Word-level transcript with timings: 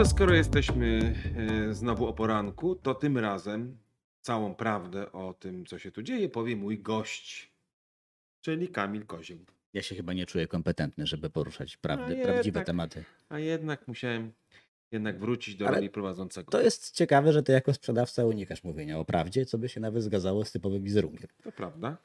że 0.00 0.06
skoro 0.06 0.34
jesteśmy 0.34 1.14
e, 1.70 1.74
znowu 1.74 2.06
o 2.06 2.12
poranku, 2.12 2.74
to 2.74 2.94
tym 2.94 3.18
razem 3.18 3.78
całą 4.20 4.54
prawdę 4.54 5.12
o 5.12 5.34
tym, 5.34 5.66
co 5.66 5.78
się 5.78 5.90
tu 5.90 6.02
dzieje, 6.02 6.28
powie 6.28 6.56
mój 6.56 6.78
gość, 6.78 7.52
czyli 8.40 8.68
Kamil 8.68 9.06
Kozieł. 9.06 9.38
Ja 9.72 9.82
się 9.82 9.94
chyba 9.94 10.12
nie 10.12 10.26
czuję 10.26 10.46
kompetentny, 10.46 11.06
żeby 11.06 11.30
poruszać 11.30 11.76
prawdy, 11.76 12.22
A 12.22 12.24
prawdziwe 12.24 12.58
jednak. 12.58 12.66
tematy. 12.66 13.04
A 13.28 13.38
jednak 13.38 13.88
musiałem 13.88 14.32
jednak 14.92 15.18
wrócić 15.18 15.56
do 15.56 15.66
Ale 15.66 15.76
roli 15.76 15.90
prowadzącego. 15.90 16.52
To 16.52 16.62
jest 16.62 16.90
ciekawe, 16.90 17.32
że 17.32 17.42
ty 17.42 17.52
jako 17.52 17.74
sprzedawca 17.74 18.24
unikasz 18.24 18.64
mówienia 18.64 18.98
o 18.98 19.04
prawdzie, 19.04 19.46
co 19.46 19.58
by 19.58 19.68
się 19.68 19.80
nawet 19.80 20.02
zgadzało 20.02 20.44
z 20.44 20.52
typowym 20.52 20.82
wizerunkiem. 20.82 21.28
To 21.42 21.52
prawda. 21.52 21.96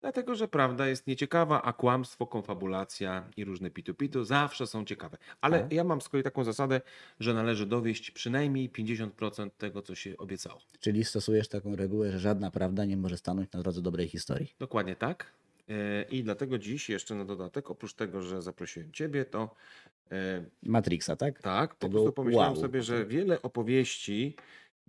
Dlatego, 0.00 0.34
że 0.34 0.48
prawda 0.48 0.88
jest 0.88 1.06
nieciekawa, 1.06 1.62
a 1.62 1.72
kłamstwo, 1.72 2.26
konfabulacja 2.26 3.28
i 3.36 3.44
różne 3.44 3.70
pitu-pitu 3.70 4.24
zawsze 4.24 4.66
są 4.66 4.84
ciekawe. 4.84 5.18
Ale 5.40 5.60
Tak. 5.60 5.72
ja 5.72 5.84
mam 5.84 6.00
z 6.00 6.08
kolei 6.08 6.24
taką 6.24 6.44
zasadę, 6.44 6.80
że 7.20 7.34
należy 7.34 7.66
dowieść 7.66 8.10
przynajmniej 8.10 8.70
50% 8.70 9.50
tego, 9.58 9.82
co 9.82 9.94
się 9.94 10.16
obiecało. 10.16 10.60
Czyli 10.80 11.04
stosujesz 11.04 11.48
taką 11.48 11.76
regułę, 11.76 12.10
że 12.12 12.18
żadna 12.18 12.50
prawda 12.50 12.84
nie 12.84 12.96
może 12.96 13.16
stanąć 13.16 13.52
na 13.52 13.62
drodze 13.62 13.82
dobrej 13.82 14.08
historii. 14.08 14.54
Dokładnie 14.58 14.96
tak. 14.96 15.32
E, 15.68 16.02
I 16.02 16.24
dlatego 16.24 16.58
dziś 16.58 16.88
jeszcze 16.88 17.14
na 17.14 17.24
dodatek, 17.24 17.70
oprócz 17.70 17.94
tego, 17.94 18.22
że 18.22 18.42
zaprosiłem 18.42 18.92
Ciebie, 18.92 19.24
to 19.24 19.54
e, 20.12 20.44
Matrixa, 20.62 21.16
tak? 21.16 21.42
tak, 21.42 21.74
po 21.74 21.86
Tego 21.86 21.92
prostu 21.92 22.12
pomyślałem 22.12 22.52
wow. 22.52 22.60
sobie, 22.62 22.82
że 22.82 23.06
wiele 23.06 23.42
opowieści 23.42 24.36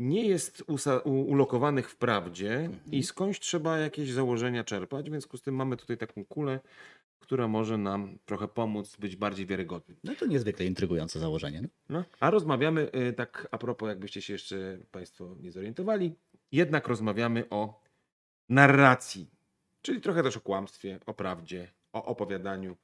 nie 0.02 0.28
jest 0.28 0.64
ulokowanych 1.04 1.90
w 1.90 1.96
prawdzie 1.96 2.56
Mhm. 2.56 2.92
i 2.92 3.04
skądś 3.04 3.40
trzeba 3.40 3.78
jakieś 3.78 4.12
założenia 4.12 4.64
czerpać, 4.64 5.06
w 5.06 5.10
związku 5.10 5.38
z 5.38 5.42
tym 5.42 5.56
mamy 5.56 5.78
tutaj 5.78 5.98
taką 5.98 6.26
kulę, 6.26 6.60
która 7.20 7.48
może 7.48 7.78
nam 7.78 8.18
trochę 8.26 8.48
pomóc 8.48 8.96
być 8.98 9.16
bardziej 9.16 9.46
wiarygodnym. 9.46 9.98
No 10.04 10.16
to 10.16 10.26
niezwykle 10.26 10.66
intrygujące 10.66 11.20
założenie. 11.20 11.62
No. 11.62 11.70
No, 11.90 12.04
a 12.20 12.30
rozmawiamy 12.30 12.92
y, 13.10 13.14
tak 13.14 13.48
a 13.52 13.58
propos, 13.58 13.90
jakbyście 13.90 14.22
się 14.22 14.34
jeszcze 14.34 14.78
Państwo 14.92 15.36
nie 15.40 15.52
zorientowali, 15.52 16.16
jednak 16.52 16.88
rozmawiamy 16.88 17.50
o 17.50 17.82
narracji, 18.50 19.30
czyli 19.82 20.02
trochę 20.02 20.24
też 20.24 20.38
o 20.38 20.42
kłamstwie, 20.42 21.00
o 21.06 21.14
prawdzie, 21.14 21.68
o 21.94 22.06
opowiadaniu, 22.06 22.78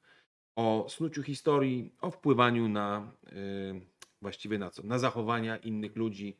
o 0.56 0.86
snuciu 0.88 1.22
historii, 1.22 1.92
o 2.00 2.10
wpływaniu 2.10 2.68
na 2.68 3.12
y, 3.32 3.80
właściwie 4.22 4.58
na 4.58 4.70
co? 4.70 4.82
Na 4.82 4.98
zachowania 4.98 5.56
innych 5.56 5.96
ludzi, 5.96 6.36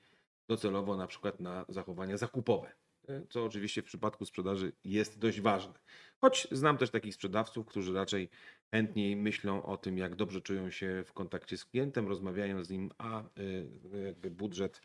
docelowo 0.48 0.96
na 0.96 1.06
przykład 1.06 1.40
na 1.40 1.64
zachowania 1.68 2.16
zakupowe, 2.16 2.72
y, 3.10 3.26
co 3.30 3.44
oczywiście 3.44 3.82
w 3.82 3.84
przypadku 3.84 4.24
sprzedaży 4.26 4.72
jest 4.84 5.18
dość 5.18 5.40
ważne. 5.40 5.74
Choć 6.20 6.48
znam 6.50 6.78
też 6.78 6.90
takich 6.90 7.14
sprzedawców, 7.14 7.66
którzy 7.66 7.94
raczej 7.94 8.28
chętniej 8.70 9.16
myślą 9.16 9.62
o 9.62 9.76
tym, 9.76 9.98
jak 9.98 10.16
dobrze 10.16 10.40
czują 10.40 10.70
się 10.70 11.04
w 11.06 11.12
kontakcie 11.12 11.56
z 11.56 11.64
klientem, 11.64 12.08
rozmawiają 12.08 12.64
z 12.64 12.70
nim, 12.70 12.90
a 12.98 13.22
y, 13.22 14.04
jakby 14.04 14.30
budżet, 14.30 14.80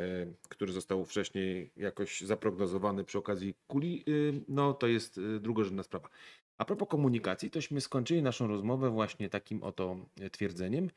y, 0.00 0.02
który 0.48 0.72
został 0.72 1.04
wcześniej 1.04 1.72
jakoś 1.76 2.20
zaprognozowany 2.20 3.04
przy 3.04 3.18
okazji 3.18 3.54
kuli, 3.66 4.04
no 4.48 4.74
to 4.74 4.86
jest 4.86 5.20
drugorzędna 5.40 5.82
sprawa. 5.82 6.08
A 6.58 6.64
propos 6.64 6.88
komunikacji, 6.88 7.50
tośmy 7.50 7.80
skończyli 7.80 8.22
naszą 8.22 8.46
rozmowę 8.46 8.90
właśnie 8.90 9.30
takim 9.30 9.62
oto 9.62 10.06
twierdzeniem, 10.32 10.90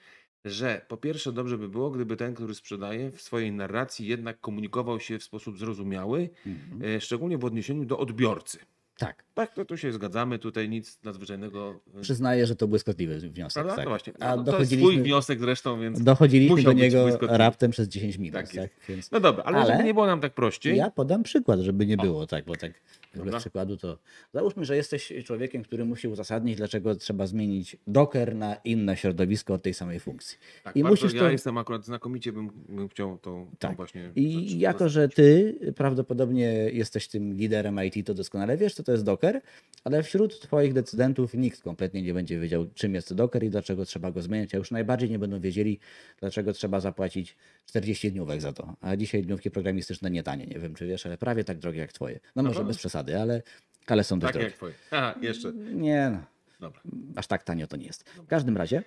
że 0.46 0.86
po 0.88 0.98
pierwsze 0.98 1.32
dobrze 1.32 1.58
by 1.58 1.70
było, 1.70 1.92
gdyby 1.92 2.18
ten, 2.18 2.34
który 2.36 2.56
sprzedaje 2.56 3.12
w 3.12 3.22
swojej 3.22 3.52
narracji 3.52 4.08
jednak 4.08 4.40
komunikował 4.40 5.00
się 5.00 5.20
w 5.20 5.24
sposób 5.24 5.58
zrozumiały, 5.58 6.30
Mhm. 6.46 6.96
y, 6.96 7.02
szczególnie 7.02 7.38
w 7.38 7.46
odniesieniu 7.46 7.86
do 7.86 7.98
odbiorcy. 8.00 8.60
Tak. 8.98 9.24
Tak, 9.34 9.54
to 9.54 9.66
tu 9.66 9.78
się 9.78 9.94
zgadzamy, 9.94 10.40
tutaj 10.40 10.70
nic 10.70 11.00
nadzwyczajnego. 11.04 11.80
y, 11.98 12.02
Przyznaję, 12.02 12.48
że 12.48 12.56
to 12.56 12.68
błyskotliwy 12.68 13.20
wniosek. 13.20 13.54
Prawda? 13.54 13.76
Tak. 13.76 13.86
No 13.86 13.90
właśnie. 13.92 14.14
A 14.20 14.36
No, 14.36 14.44
to 14.44 14.60
jest 14.60 14.72
swój 14.78 15.02
wniosek 15.02 15.40
zresztą, 15.40 15.80
więc. 15.80 16.04
dochodziliśmy 16.04 16.64
do 16.64 16.74
niego 16.74 17.18
raptem 17.22 17.72
przez 17.72 17.88
10 17.88 18.18
minut. 18.18 18.34
Tak 18.34 18.50
Tak. 18.52 18.70
Więc 18.90 19.12
No 19.12 19.20
dobra, 19.20 19.44
ale, 19.44 19.58
Ale 19.58 19.72
żeby 19.72 19.84
nie 19.84 19.94
było 19.94 20.06
nam 20.06 20.22
tak 20.22 20.34
prościej. 20.34 20.78
ja 20.78 20.92
podam 20.92 21.24
przykład, 21.24 21.60
żeby 21.60 21.86
nie 21.86 21.98
O. 21.98 22.02
było 22.02 22.28
tak, 22.28 22.46
bo 22.46 22.56
tak 22.56 22.72
Dobra. 23.16 23.40
przykładu 23.40 23.78
to... 23.78 23.98
Załóżmy, 24.34 24.66
że 24.66 24.76
jesteś 24.76 25.14
człowiekiem, 25.26 25.64
który 25.64 25.86
musi 25.86 26.08
uzasadnić, 26.08 26.58
dlaczego 26.58 26.96
trzeba 26.96 27.28
zmienić 27.28 27.78
Docker 27.88 28.36
na 28.36 28.56
inne 28.56 28.98
środowisko 28.98 29.54
od 29.54 29.62
tej 29.64 29.74
samej 29.74 30.00
funkcji. 30.00 30.38
Tak, 30.64 30.76
I 30.76 30.84
musisz 30.84 31.14
ja 31.14 31.20
to- 31.22 31.30
jestem 31.32 31.58
akurat 31.58 31.86
znakomicie, 31.86 32.34
bym, 32.34 32.50
bym 32.70 32.90
chciał 32.90 33.18
tą, 33.18 33.46
tą 33.46 33.56
Tak. 33.60 33.76
właśnie. 33.76 34.02
rzecz 34.04 34.12
I 34.18 34.60
jako, 34.60 34.90
że 34.90 35.10
ty 35.10 35.56
prawdopodobnie 35.76 36.46
jesteś 36.74 37.08
tym 37.08 37.34
liderem 37.34 37.80
IT, 37.86 38.06
to 38.08 38.14
doskonale 38.14 38.58
wiesz, 38.58 38.76
co 38.84 38.86
to 38.86 38.92
jest 38.92 39.04
Docker, 39.04 39.42
ale 39.84 40.04
wśród 40.04 40.40
twoich 40.40 40.74
decydentów 40.74 41.34
nikt 41.34 41.62
kompletnie 41.62 42.02
nie 42.02 42.14
będzie 42.14 42.40
wiedział, 42.40 42.66
czym 42.76 42.96
jest 42.96 43.14
Docker 43.14 43.44
i 43.44 43.50
dlaczego 43.50 43.86
trzeba 43.86 44.12
go 44.12 44.22
zmieniać, 44.22 44.56
a 44.56 44.58
już 44.58 44.72
najbardziej 44.72 45.10
nie 45.10 45.20
będą 45.20 45.40
wiedzieli, 45.40 45.80
dlaczego 46.20 46.54
trzeba 46.54 46.80
zapłacić 46.80 47.36
40 47.66 48.12
dniówek 48.12 48.42
za 48.42 48.54
to. 48.54 48.76
A 48.82 48.96
dzisiaj 48.96 49.24
dniówki 49.24 49.52
programistyczne 49.52 50.12
nie 50.12 50.24
tanie, 50.24 50.48
nie 50.48 50.60
wiem, 50.60 50.76
czy 50.76 50.88
wiesz, 50.88 51.06
ale 51.06 51.18
prawie 51.18 51.44
tak 51.44 51.58
drogie 51.58 51.80
jak 51.80 51.94
twoje. 51.94 52.20
No 52.36 52.44
może 52.44 52.64
bez 52.66 52.78
przesady, 52.78 53.20
ale, 53.20 53.42
ale 53.88 54.04
są 54.04 54.20
dość 54.20 54.28
Tak 54.28 54.34
drogie. 54.34 54.48
jak 54.48 54.56
twoje. 54.56 54.74
Aha, 54.92 55.16
jeszcze. 55.22 55.54
Nie 55.54 56.10
no, 56.12 56.24
Dobra. 56.60 56.82
aż 57.16 57.28
tak 57.28 57.44
tanio 57.44 57.68
to 57.68 57.78
nie 57.78 57.86
jest. 57.86 58.10
W 58.10 58.28
każdym 58.28 58.58
razie, 58.58 58.84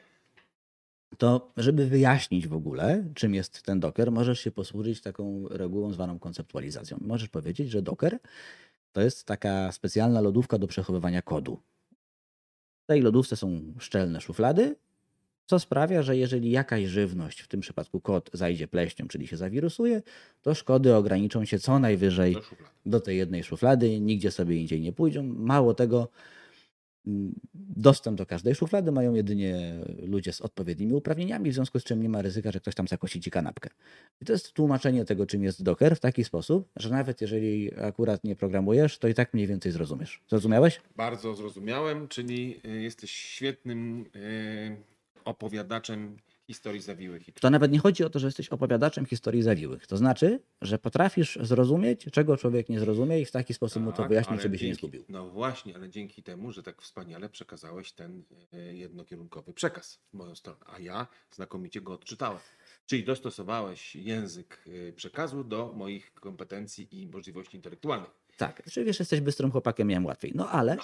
to 1.19 1.53
żeby 1.57 1.87
wyjaśnić 1.87 2.49
w 2.49 2.55
ogóle, 2.55 3.05
czym 3.15 3.35
jest 3.35 3.63
ten 3.63 3.81
Docker, 3.81 4.13
możesz 4.13 4.41
się 4.41 4.51
posłużyć 4.51 5.01
taką 5.01 5.49
regułą 5.51 5.93
zwaną 5.93 6.19
konceptualizacją. 6.19 6.99
Możesz 7.01 7.29
powiedzieć, 7.29 7.71
że 7.71 7.83
Docker 7.83 8.19
to 8.93 9.01
jest 9.01 9.25
taka 9.25 9.73
specjalna 9.73 10.21
lodówka 10.21 10.59
do 10.59 10.67
przechowywania 10.67 11.23
kodu. 11.23 11.59
W 12.85 12.87
tej 12.87 13.03
lodówce 13.03 13.37
są 13.37 13.61
szczelne 13.79 14.21
szuflady, 14.21 14.77
co 15.47 15.59
sprawia, 15.59 16.03
że 16.03 16.17
jeżeli 16.17 16.51
jakaś 16.51 16.85
żywność, 16.85 17.41
w 17.41 17.49
tym 17.49 17.61
przypadku 17.61 18.01
kod, 18.01 18.31
zajdzie 18.33 18.69
pleśnią, 18.69 19.09
czyli 19.09 19.27
się 19.27 19.37
zawirusuje, 19.37 20.03
to 20.43 20.55
szkody 20.55 20.95
ograniczą 20.95 21.45
się 21.45 21.59
co 21.59 21.79
najwyżej 21.79 22.35
Do 22.35 22.41
do 22.87 23.01
tej 23.01 23.17
jednej 23.17 23.45
szuflady, 23.45 24.01
nigdzie 24.01 24.31
sobie 24.31 24.57
indziej 24.57 24.81
nie 24.81 24.93
pójdą. 24.93 25.23
Mało 25.23 25.75
tego, 25.75 26.09
dostęp 27.77 28.19
do 28.19 28.27
każdej 28.27 28.55
szuflady 28.55 28.93
mają 28.93 29.15
jedynie 29.15 29.75
ludzie 30.03 30.33
z 30.33 30.41
odpowiednimi 30.41 30.95
uprawnieniami, 30.95 31.51
w 31.51 31.55
związku 31.55 31.81
z 31.81 31.85
czym 31.85 32.03
nie 32.03 32.09
ma 32.09 32.23
ryzyka, 32.23 32.53
że 32.53 32.61
ktoś 32.61 32.75
tam 32.75 32.89
zakosi 32.89 33.21
ci 33.21 33.31
kanapkę. 33.31 33.71
I 34.21 34.25
to 34.25 34.33
jest 34.33 34.53
tłumaczenie 34.53 35.05
tego, 35.05 35.27
czym 35.27 35.45
jest 35.45 35.63
Docker 35.63 35.97
w 35.97 36.01
taki 36.01 36.25
sposób, 36.25 36.69
że 36.77 36.91
nawet 36.91 37.21
jeżeli 37.21 37.79
akurat 37.81 38.25
nie 38.25 38.37
programujesz, 38.37 38.99
to 38.99 39.09
i 39.09 39.15
tak 39.15 39.35
mniej 39.35 39.47
więcej 39.47 39.73
zrozumiesz. 39.73 40.23
Zrozumiałeś? 40.29 40.81
Bardzo 40.97 41.35
zrozumiałem, 41.35 42.09
czyli 42.09 42.61
y, 42.65 42.83
jesteś 42.83 43.11
świetnym 43.11 44.07
y, 44.17 44.77
opowiadaczem 45.25 46.17
historii 46.47 46.81
zawiłych. 46.81 47.29
I 47.29 47.33
To 47.33 47.51
nawet 47.51 47.73
nie 47.73 47.79
chodzi 47.79 48.05
o 48.05 48.11
to, 48.11 48.19
że 48.19 48.27
jesteś 48.27 48.49
opowiadaczem 48.49 49.07
historii 49.07 49.43
zawiłych. 49.43 49.87
To 49.87 49.97
znaczy, 49.97 50.41
że 50.63 50.79
potrafisz 50.79 51.39
zrozumieć, 51.43 52.05
czego 52.13 52.37
człowiek 52.37 52.69
nie 52.69 52.81
zrozumie 52.81 53.21
i 53.21 53.25
w 53.25 53.31
taki 53.31 53.55
sposób 53.55 53.83
mu 53.83 53.91
to 53.93 53.97
Tak, 53.97 54.09
wyjaśnić, 54.09 54.43
żeby 54.43 54.59
się 54.59 54.67
nie 54.67 54.75
zgubił. 54.75 55.05
No 55.09 55.29
właśnie, 55.29 55.75
ale 55.75 55.89
dzięki 55.89 56.23
temu, 56.23 56.53
że 56.53 56.63
tak 56.63 56.83
wspaniale 56.83 57.29
przekazałeś 57.29 57.93
ten 57.93 58.23
y, 58.55 58.77
jednokierunkowy 58.77 59.53
przekaz 59.53 59.99
w 60.11 60.15
moją 60.15 60.35
stronę, 60.35 60.59
a 60.67 60.79
ja 60.79 61.07
znakomicie 61.31 61.81
go 61.81 61.93
odczytałem. 61.93 62.39
Czyli 62.87 63.05
dostosowałeś 63.05 63.97
język 63.97 64.63
y, 64.67 64.93
przekazu 64.97 65.45
do 65.45 65.73
moich 65.73 66.15
kompetencji 66.15 66.89
i 67.03 67.07
możliwości 67.07 67.57
intelektualnych. 67.57 68.11
Tak, 68.37 68.63
czy 68.71 68.85
wiesz, 68.85 68.99
jesteś 68.99 69.21
bystrym 69.21 69.51
chłopakiem, 69.51 69.89
miałem 69.89 70.07
łatwiej. 70.07 70.33
No 70.35 70.51
ale 70.51 70.77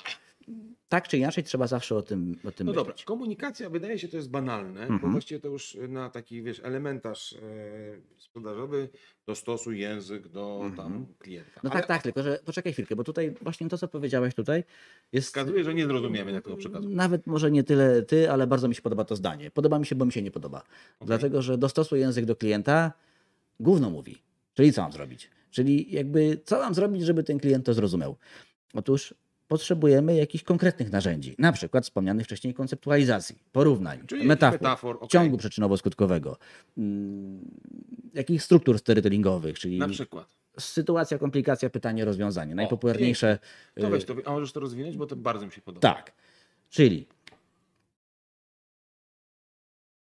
tak 0.89 1.09
czy 1.09 1.19
inaczej 1.19 1.45
trzeba 1.45 1.67
zawsze 1.67 1.97
o 1.97 2.03
tym, 2.03 2.37
o 2.45 2.53
tym 2.53 2.67
No 2.67 2.73
dobra, 2.73 2.93
myśleć. 2.93 3.05
komunikacja 3.05 3.71
wydaje 3.71 3.99
się 3.99 4.09
to 4.09 4.17
jest 4.17 4.31
banalne, 4.31 4.87
bo 4.87 4.93
Mhm. 4.95 5.13
właściwie 5.13 5.41
to 5.41 5.49
już 5.49 5.77
na 5.89 6.11
taki, 6.11 6.43
wiesz, 6.43 6.61
elementarz 6.65 7.33
e, 7.33 7.39
sprzedażowy 8.19 8.89
dostosuj 9.27 9.79
język 9.79 10.29
do 10.29 10.71
tam 10.77 11.07
klienta. 11.19 11.61
No 11.65 11.71
Ale 11.71 11.81
tak, 11.81 11.87
tak, 11.89 12.03
tylko 12.03 12.23
że 12.23 12.39
poczekaj 12.45 12.73
chwilkę, 12.73 12.97
bo 12.97 13.05
tutaj 13.05 13.35
właśnie 13.43 13.69
to, 13.69 13.79
co 13.79 13.89
powiedziałeś 13.89 14.35
tutaj 14.35 14.65
jest... 15.13 15.27
Wskazuje, 15.27 15.65
że 15.65 15.75
nie 15.75 15.87
zrozumiemy 15.87 16.33
jak 16.33 16.45
tego 16.45 16.57
przekazu. 16.57 16.89
Nawet 16.89 17.27
może 17.27 17.51
nie 17.51 17.65
tyle 17.65 18.03
ty, 18.03 18.31
ale 18.31 18.47
bardzo 18.47 18.69
mi 18.69 18.75
się 18.75 18.83
podoba 18.83 19.05
to 19.05 19.17
zdanie. 19.17 19.51
Podoba 19.51 19.79
mi 19.79 19.87
się, 19.87 19.95
bo 19.95 20.05
mi 20.05 20.13
się 20.13 20.23
nie 20.23 20.31
podoba. 20.31 20.63
Dlatego, 21.01 21.43
że 21.43 21.59
dostosuj 21.59 22.01
język 22.01 22.25
do 22.25 22.37
klienta, 22.37 22.93
gówno 23.61 23.91
mówi. 23.91 24.23
Czyli 24.55 24.73
co 24.73 24.83
mam 24.83 24.93
zrobić? 24.93 25.31
Czyli 25.51 25.93
jakby 25.93 26.41
co 26.45 26.59
mam 26.59 26.75
zrobić, 26.75 27.03
żeby 27.03 27.23
ten 27.25 27.39
klient 27.39 27.67
to 27.67 27.75
zrozumiał? 27.75 28.17
Otóż 28.75 29.15
potrzebujemy 29.53 30.15
jakichś 30.17 30.45
konkretnych 30.45 30.93
narzędzi, 30.93 31.35
na 31.39 31.53
przykład 31.53 31.85
wspomnianych 31.85 32.27
wcześniej 32.27 32.55
konceptualizacji, 32.55 33.39
porównań, 33.53 34.07
Czyli 34.07 34.27
metafor, 34.27 34.61
metafor, 34.61 34.97
okej. 34.97 35.09
ciągu 35.09 35.37
przyczynowo-skutkowego, 35.37 36.37
mm, 36.79 37.41
jakichś 38.15 38.45
struktur 38.45 38.79
storytellingowych, 38.79 39.59
czyli 39.59 39.79
Na 39.79 39.89
przykład. 39.89 40.27
sytuacja, 40.59 41.19
komplikacja, 41.19 41.71
pytanie, 41.71 42.05
rozwiązanie. 42.05 42.55
Najpopularniejsze. 42.55 43.39
To 43.81 43.87
y, 43.87 43.91
weź 43.91 44.05
to, 44.05 44.15
a 44.25 44.31
możesz 44.31 44.53
to 44.53 44.61
rozwinąć, 44.61 44.97
bo 44.97 45.07
to 45.07 45.17
bardzo 45.17 45.47
mi 45.47 45.53
się 45.53 45.61
podoba. 45.61 45.95
tak. 45.95 46.13
Czyli 46.71 47.07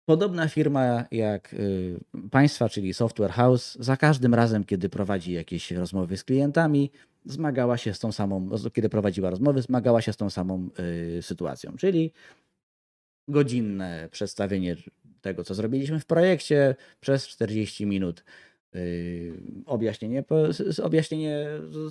podobna 0.05 0.47
firma 0.47 1.05
jak 1.11 1.53
y, 1.53 1.99
państwa, 2.31 2.69
czyli 2.69 2.93
Software 2.93 3.31
House, 3.31 3.77
za 3.79 3.97
każdym 3.97 4.33
razem, 4.33 4.63
kiedy 4.63 4.89
prowadzi 4.89 5.31
jakieś 5.33 5.71
rozmowy 5.71 6.17
z 6.17 6.23
klientami, 6.23 6.91
zmagała 7.25 7.77
się 7.77 7.93
z 7.93 7.99
tą 7.99 8.11
samą, 8.11 8.49
kiedy 8.73 8.89
prowadziła 8.89 9.29
rozmowy, 9.29 9.61
zmagała 9.61 10.01
się 10.01 10.13
z 10.13 10.17
tą 10.17 10.29
samą 10.29 10.69
y, 11.17 11.21
sytuacją, 11.21 11.77
czyli 11.77 12.11
godzinne 13.27 14.09
przedstawienie 14.11 14.75
tego, 15.21 15.43
co 15.43 15.55
zrobiliśmy 15.55 15.99
w 15.99 16.05
projekcie 16.05 16.75
przez 16.99 17.27
40 17.27 17.85
minut. 17.85 18.23
Yy, 18.73 19.33
objaśnienie, 19.65 20.23
objaśnienie 20.83 21.47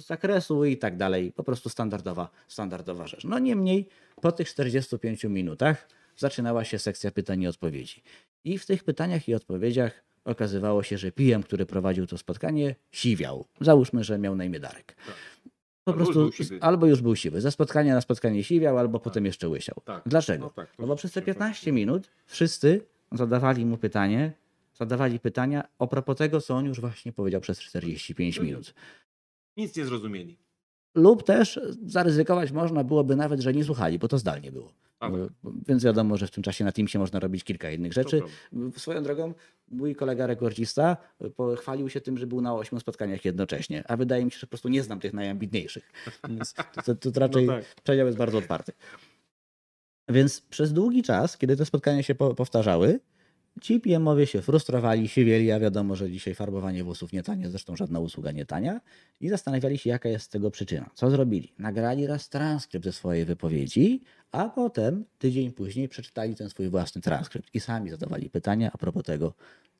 zakresu 0.06 0.64
i 0.64 0.76
tak 0.76 0.96
dalej. 0.96 1.32
Po 1.32 1.44
prostu 1.44 1.68
standardowa, 1.68 2.30
standardowa 2.48 3.06
rzecz. 3.06 3.24
No 3.24 3.38
niemniej 3.38 3.88
po 4.20 4.32
tych 4.32 4.48
45 4.48 5.24
minutach 5.24 5.88
zaczynała 6.16 6.64
się 6.64 6.78
sekcja 6.78 7.10
pytań 7.10 7.42
i 7.42 7.46
odpowiedzi. 7.46 8.02
I 8.44 8.58
w 8.58 8.66
tych 8.66 8.84
pytaniach 8.84 9.28
i 9.28 9.34
odpowiedziach 9.34 10.02
okazywało 10.24 10.82
się, 10.82 10.98
że 10.98 11.12
PM, 11.12 11.42
który 11.42 11.66
prowadził 11.66 12.06
to 12.06 12.18
spotkanie, 12.18 12.74
siwiał. 12.92 13.44
Załóżmy, 13.60 14.04
że 14.04 14.18
miał 14.18 14.36
na 14.36 14.44
imię 14.44 14.60
Darek. 14.60 14.96
Po 15.84 15.92
Albo 15.92 16.04
już 16.04 16.14
prostu 16.14 16.32
siwy. 16.44 16.58
albo 16.62 16.86
już 16.86 17.00
był 17.02 17.16
siwy. 17.16 17.40
Ze 17.40 17.50
spotkania 17.50 17.94
na 17.94 18.00
spotkanie 18.00 18.44
siwiał, 18.44 18.78
albo 18.78 19.00
potem 19.00 19.24
jeszcze 19.26 19.48
łysiał. 19.48 19.76
Tak. 19.84 20.02
Dlaczego? 20.06 20.44
No 20.44 20.50
tak, 20.50 20.78
no 20.78 20.86
bo 20.86 20.96
przez 20.96 21.12
te 21.12 21.20
się 21.20 21.26
15 21.26 21.72
minut 21.72 22.10
wszyscy 22.26 22.80
zadawali 23.12 23.66
mu 23.66 23.76
pytanie, 23.76 24.32
zadawali 24.74 25.20
pytania 25.20 25.64
o 25.78 25.88
propos 25.88 26.16
tego, 26.16 26.40
co 26.40 26.54
on 26.54 26.66
już 26.66 26.80
właśnie 26.80 27.12
powiedział 27.12 27.40
przez 27.40 27.60
45 27.60 28.36
No 28.36 28.42
i- 28.42 28.46
minut. 28.46 28.74
Nic 29.56 29.76
nie 29.76 29.84
zrozumieli. 29.86 30.36
Lub 30.94 31.22
też 31.22 31.60
zaryzykować 31.86 32.52
można 32.52 32.84
byłoby 32.84 33.16
nawet, 33.16 33.40
że 33.40 33.52
nie 33.52 33.64
słuchali, 33.64 33.98
bo 33.98 34.08
to 34.08 34.18
zdalnie 34.18 34.52
było. 34.52 34.72
Bo- 35.00 35.52
Więc 35.68 35.84
wiadomo, 35.84 36.16
że 36.16 36.26
w 36.26 36.30
tym 36.30 36.42
czasie 36.42 36.64
na 36.64 36.72
Teamsie 36.72 36.98
można 36.98 37.20
robić 37.20 37.44
kilka 37.44 37.70
innych 37.70 37.92
rzeczy. 37.92 38.20
Swoją 38.76 39.02
drogą, 39.02 39.34
mój 39.68 39.94
kolega 39.94 40.26
rekordzista 40.26 40.96
pochwalił 41.36 41.88
się 41.88 42.00
tym, 42.00 42.18
że 42.18 42.26
był 42.26 42.40
na 42.40 42.54
ośmiu 42.54 42.80
spotkaniach 42.80 43.24
jednocześnie, 43.24 43.84
a 43.88 43.96
wydaje 43.96 44.24
mi 44.24 44.30
się, 44.30 44.38
że 44.38 44.46
po 44.46 44.50
prostu 44.50 44.68
nie 44.68 44.82
znam 44.82 45.00
tych 45.00 45.12
najambitniejszych. 45.12 45.92
Więc 46.28 46.54
to, 46.84 46.94
to, 46.94 47.10
to 47.12 47.20
raczej 47.20 47.46
No 47.46 47.52
tak. 47.52 47.64
przedział 47.82 48.06
jest 48.06 48.18
bardzo 48.18 48.38
otwarty. 48.38 48.72
Więc 50.08 50.40
przez 50.40 50.72
długi 50.72 51.02
czas, 51.02 51.36
kiedy 51.38 51.56
te 51.56 51.64
spotkania 51.66 52.02
się 52.02 52.14
po, 52.14 52.34
powtarzały, 52.34 53.00
ci 53.60 53.80
PM-owie 53.80 54.26
się 54.26 54.42
frustrowali, 54.42 55.08
siwieli, 55.08 55.52
a 55.52 55.60
wiadomo, 55.60 55.96
że 55.96 56.10
dzisiaj 56.10 56.34
farbowanie 56.34 56.84
włosów 56.84 57.12
nie 57.12 57.22
tanie, 57.22 57.50
zresztą 57.50 57.76
żadna 57.76 58.00
usługa 58.00 58.30
nie 58.32 58.46
tania, 58.46 58.80
i 59.20 59.28
zastanawiali 59.28 59.78
się, 59.78 59.90
jaka 59.90 60.08
jest 60.08 60.24
z 60.24 60.28
tego 60.28 60.50
przyczyna. 60.50 60.90
Co 60.94 61.10
zrobili? 61.10 61.52
Nagrali 61.58 62.06
raz 62.06 62.28
transkrypt 62.28 62.84
ze 62.84 62.92
swojej 62.92 63.24
wypowiedzi, 63.24 64.02
a 64.32 64.48
potem 64.48 65.04
tydzień 65.18 65.52
później 65.52 65.88
przeczytali 65.88 66.34
ten 66.34 66.50
swój 66.50 66.68
własny 66.68 67.00
transkrypt 67.00 67.54
i 67.54 67.60
sami 67.60 67.90
zadawali 67.90 68.30
pytania 68.30 68.70
a 68.74 68.78
propos 68.78 69.04
tego, 69.04 69.34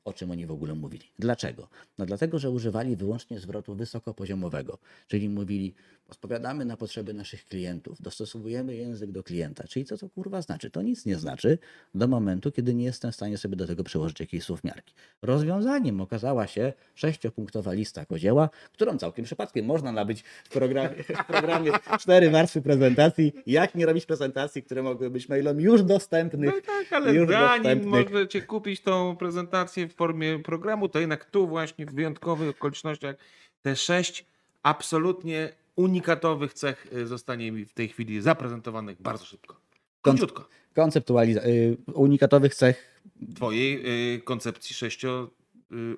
o 0.05 0.13
czym 0.13 0.31
oni 0.31 0.45
w 0.45 0.51
ogóle 0.51 0.75
mówili. 0.75 1.05
Dlaczego? 1.19 1.67
No 1.97 2.05
dlatego, 2.05 2.39
że 2.39 2.49
używali 2.49 2.95
wyłącznie 2.95 3.39
zwrotu 3.39 3.75
wysokopoziomowego, 3.75 4.77
czyli 5.07 5.29
mówili, 5.29 5.73
odpowiadamy 6.11 6.65
na 6.65 6.77
potrzeby 6.77 7.13
naszych 7.13 7.45
klientów, 7.45 8.01
dostosowujemy 8.01 8.75
język 8.75 9.11
do 9.11 9.23
klienta. 9.23 9.67
Czyli 9.67 9.85
co 9.85 9.97
to 9.97 10.09
kurwa 10.09 10.41
znaczy? 10.41 10.69
To 10.69 10.81
nic 10.81 11.05
nie 11.05 11.15
znaczy 11.15 11.57
do 11.95 12.07
momentu, 12.07 12.51
kiedy 12.51 12.73
nie 12.73 12.85
jestem 12.85 13.11
w 13.11 13.15
stanie 13.15 13.37
sobie 13.37 13.55
do 13.55 13.67
tego 13.67 13.83
przyłożyć 13.83 14.19
jakiejś 14.19 14.43
słówmiarki. 14.43 14.93
Rozwiązaniem 15.21 16.01
okazała 16.01 16.47
się 16.47 16.73
sześciopunktowa 16.95 17.73
lista 17.73 18.05
kozieła, 18.05 18.49
którą 18.73 18.97
całkiem 18.97 19.25
przypadkiem 19.25 19.65
można 19.65 19.91
nabyć 19.91 20.23
w 20.43 20.49
programie, 20.49 21.03
w 21.03 21.25
programie 21.27 21.71
cztery 22.01 22.29
warstwy 22.29 22.61
prezentacji. 22.61 23.33
Jak 23.45 23.75
nie 23.75 23.85
robić 23.85 24.05
prezentacji, 24.05 24.63
które 24.63 24.83
mogły 24.83 25.09
być 25.09 25.29
mailom 25.29 25.59
już 25.59 25.83
dostępnych. 25.83 26.55
No 26.55 26.61
tak, 26.61 26.93
ale 26.93 27.13
już 27.13 27.29
zanim 27.29 27.63
dostępnych. 27.63 28.11
możecie 28.11 28.41
kupić 28.41 28.81
tą 28.81 29.15
prezentację 29.15 29.87
w 29.87 29.93
formie 29.93 30.39
programu, 30.39 30.89
to 30.89 30.99
jednak 30.99 31.25
tu 31.25 31.47
właśnie 31.47 31.85
w 31.85 31.93
wyjątkowych 31.93 32.49
okolicznościach 32.49 33.15
te 33.61 33.75
sześć 33.75 34.25
absolutnie 34.63 35.60
unikatowych 35.75 36.53
cech 36.53 36.87
y, 36.93 37.07
zostanie 37.07 37.51
mi 37.51 37.65
w 37.65 37.73
tej 37.73 37.87
chwili 37.87 38.21
zaprezentowanych 38.21 39.01
bardzo 39.01 39.25
szybko. 39.25 39.55
Króciutko. 40.01 40.47
Konceptualiza- 40.75 41.45
y, 41.45 41.77
unikatowych 41.93 42.55
cech 42.55 43.01
Twojej 43.35 43.83
y, 44.15 44.21
koncepcji 44.21 44.75
sześcio, 44.75 45.29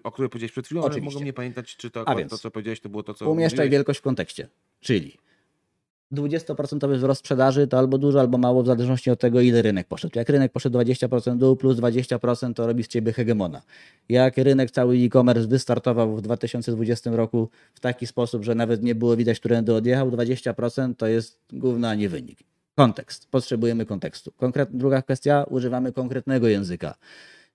o 0.04 0.12
której 0.12 0.30
powiedziałeś 0.30 0.52
przed 0.52 0.66
chwilą, 0.66 0.82
ale 0.82 0.92
Oczywiście. 0.92 1.14
mogą 1.16 1.26
nie 1.26 1.34
pamiętać, 1.34 1.76
czy 1.76 1.92
to, 1.92 2.06
to, 2.30 2.38
co 2.38 2.52
powiedziałeś, 2.52 2.80
to 2.80 2.90
było 2.90 3.04
to, 3.04 3.14
co 3.14 3.30
Umieszczaj 3.32 3.58
mówiłeś. 3.58 3.72
wielkość 3.72 4.00
w 4.00 4.02
kontekście. 4.04 4.48
Czyli 4.80 5.18
20% 6.14 6.96
wzrost 6.98 7.20
sprzedaży 7.20 7.68
to 7.68 7.78
albo 7.78 7.98
dużo, 7.98 8.20
albo 8.20 8.38
mało, 8.38 8.64
w 8.64 8.66
zależności 8.66 9.12
od 9.12 9.20
tego, 9.20 9.42
ile 9.42 9.62
rynek 9.62 9.88
poszedł. 9.88 10.20
Jak 10.20 10.30
rynek 10.30 10.52
poszedł 10.52 10.80
20% 10.80 11.38
dół, 11.38 11.56
plus 11.56 11.78
20%, 11.78 12.54
to 12.54 12.68
robi 12.68 12.84
z 12.84 12.88
ciebie 12.88 13.14
hegemona. 13.14 13.62
Jak 14.10 14.38
rynek 14.38 14.72
cały 14.72 14.96
e-commerce 14.96 15.48
wystartował 15.48 16.16
w 16.16 16.22
2020 16.22 17.12
roku 17.12 17.50
w 17.74 17.80
taki 17.80 18.08
sposób, 18.08 18.44
że 18.44 18.56
nawet 18.56 18.84
nie 18.84 18.96
było 18.96 19.16
widać, 19.16 19.40
którędy 19.40 19.74
odjechał, 19.74 20.12
20% 20.12 20.96
to 20.96 21.08
jest 21.08 21.40
gówno, 21.54 21.88
a 21.88 21.96
nie 21.96 22.10
wynik. 22.10 22.40
Kontekst. 22.76 23.28
Potrzebujemy 23.32 23.86
kontekstu. 23.86 24.32
Konkret, 24.32 24.70
druga 24.72 25.02
kwestia, 25.02 25.44
używamy 25.50 25.92
konkretnego 25.92 26.48
języka. 26.48 26.96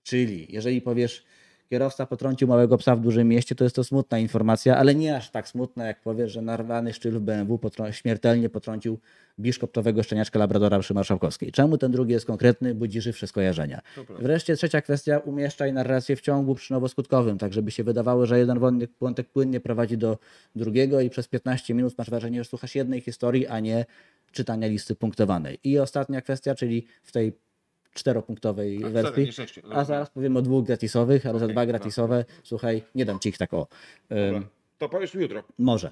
Czyli 0.03 0.47
jeżeli 0.49 0.81
powiesz, 0.81 1.23
kierowca 1.69 2.05
potrącił 2.05 2.47
małego 2.47 2.77
psa 2.77 2.95
w 2.95 3.01
dużym 3.01 3.27
mieście, 3.27 3.55
to 3.55 3.63
jest 3.63 3.75
to 3.75 3.83
smutna 3.83 4.19
informacja, 4.19 4.77
ale 4.77 4.95
nie 4.95 5.15
aż 5.15 5.31
tak 5.31 5.47
smutna, 5.47 5.85
jak 5.87 6.01
powiesz, 6.01 6.31
że 6.31 6.41
narwany 6.41 6.93
szczyl 6.93 7.11
w 7.11 7.19
BMW 7.19 7.57
potrą- 7.57 7.91
śmiertelnie 7.91 8.49
potrącił 8.49 8.99
biszkoptowego 9.39 10.03
szczeniaczka 10.03 10.39
Labradora 10.39 10.79
przy 10.79 10.93
Marszałkowskiej. 10.93 11.51
Czemu 11.51 11.77
ten 11.77 11.91
drugi 11.91 12.13
jest 12.13 12.25
konkretny? 12.25 12.75
Budzi 12.75 13.01
żywsze 13.01 13.27
skojarzenia. 13.27 13.81
Wreszcie 14.23 14.55
trzecia 14.55 14.81
kwestia, 14.81 15.17
umieszczaj 15.17 15.73
narrację 15.73 16.15
w 16.15 16.21
ciągu 16.21 16.53
przyczynowo-skutkowym, 16.55 17.37
tak 17.37 17.53
żeby 17.53 17.71
się 17.71 17.83
wydawało, 17.83 18.25
że 18.25 18.39
jeden 18.39 18.59
wątek, 18.59 18.89
wątek 19.01 19.29
płynnie 19.29 19.59
prowadzi 19.59 19.97
do 19.97 20.17
drugiego 20.55 21.01
i 21.01 21.09
przez 21.09 21.27
15 21.27 21.73
minut 21.73 21.97
masz 21.97 22.09
wrażenie, 22.09 22.43
że 22.43 22.49
słuchasz 22.49 22.75
jednej 22.75 23.01
historii, 23.01 23.47
a 23.47 23.59
nie 23.59 23.85
czytania 24.31 24.67
listy 24.67 24.95
punktowanej. 24.95 25.59
I 25.63 25.79
ostatnia 25.79 26.21
kwestia, 26.21 26.55
czyli 26.55 26.85
w 27.03 27.11
tej 27.11 27.33
czteropunktowej 27.93 28.83
A, 28.85 28.89
wersji. 28.89 29.29
A 29.71 29.83
zaraz 29.83 30.09
powiem 30.09 30.37
o 30.37 30.41
dwóch 30.41 30.65
gratisowych, 30.65 31.25
ale 31.25 31.39
za 31.39 31.45
Okej, 31.45 31.55
dwa 31.55 31.61
no. 31.61 31.67
gratisowe, 31.67 32.25
słuchaj, 32.43 32.83
nie 32.95 33.05
dam 33.05 33.19
ci 33.19 33.29
ich 33.29 33.37
tak 33.37 33.53
o. 33.53 33.67
Dobra. 34.09 34.49
To 34.77 34.89
powiesz 34.89 35.13
jutro. 35.13 35.43
może. 35.57 35.91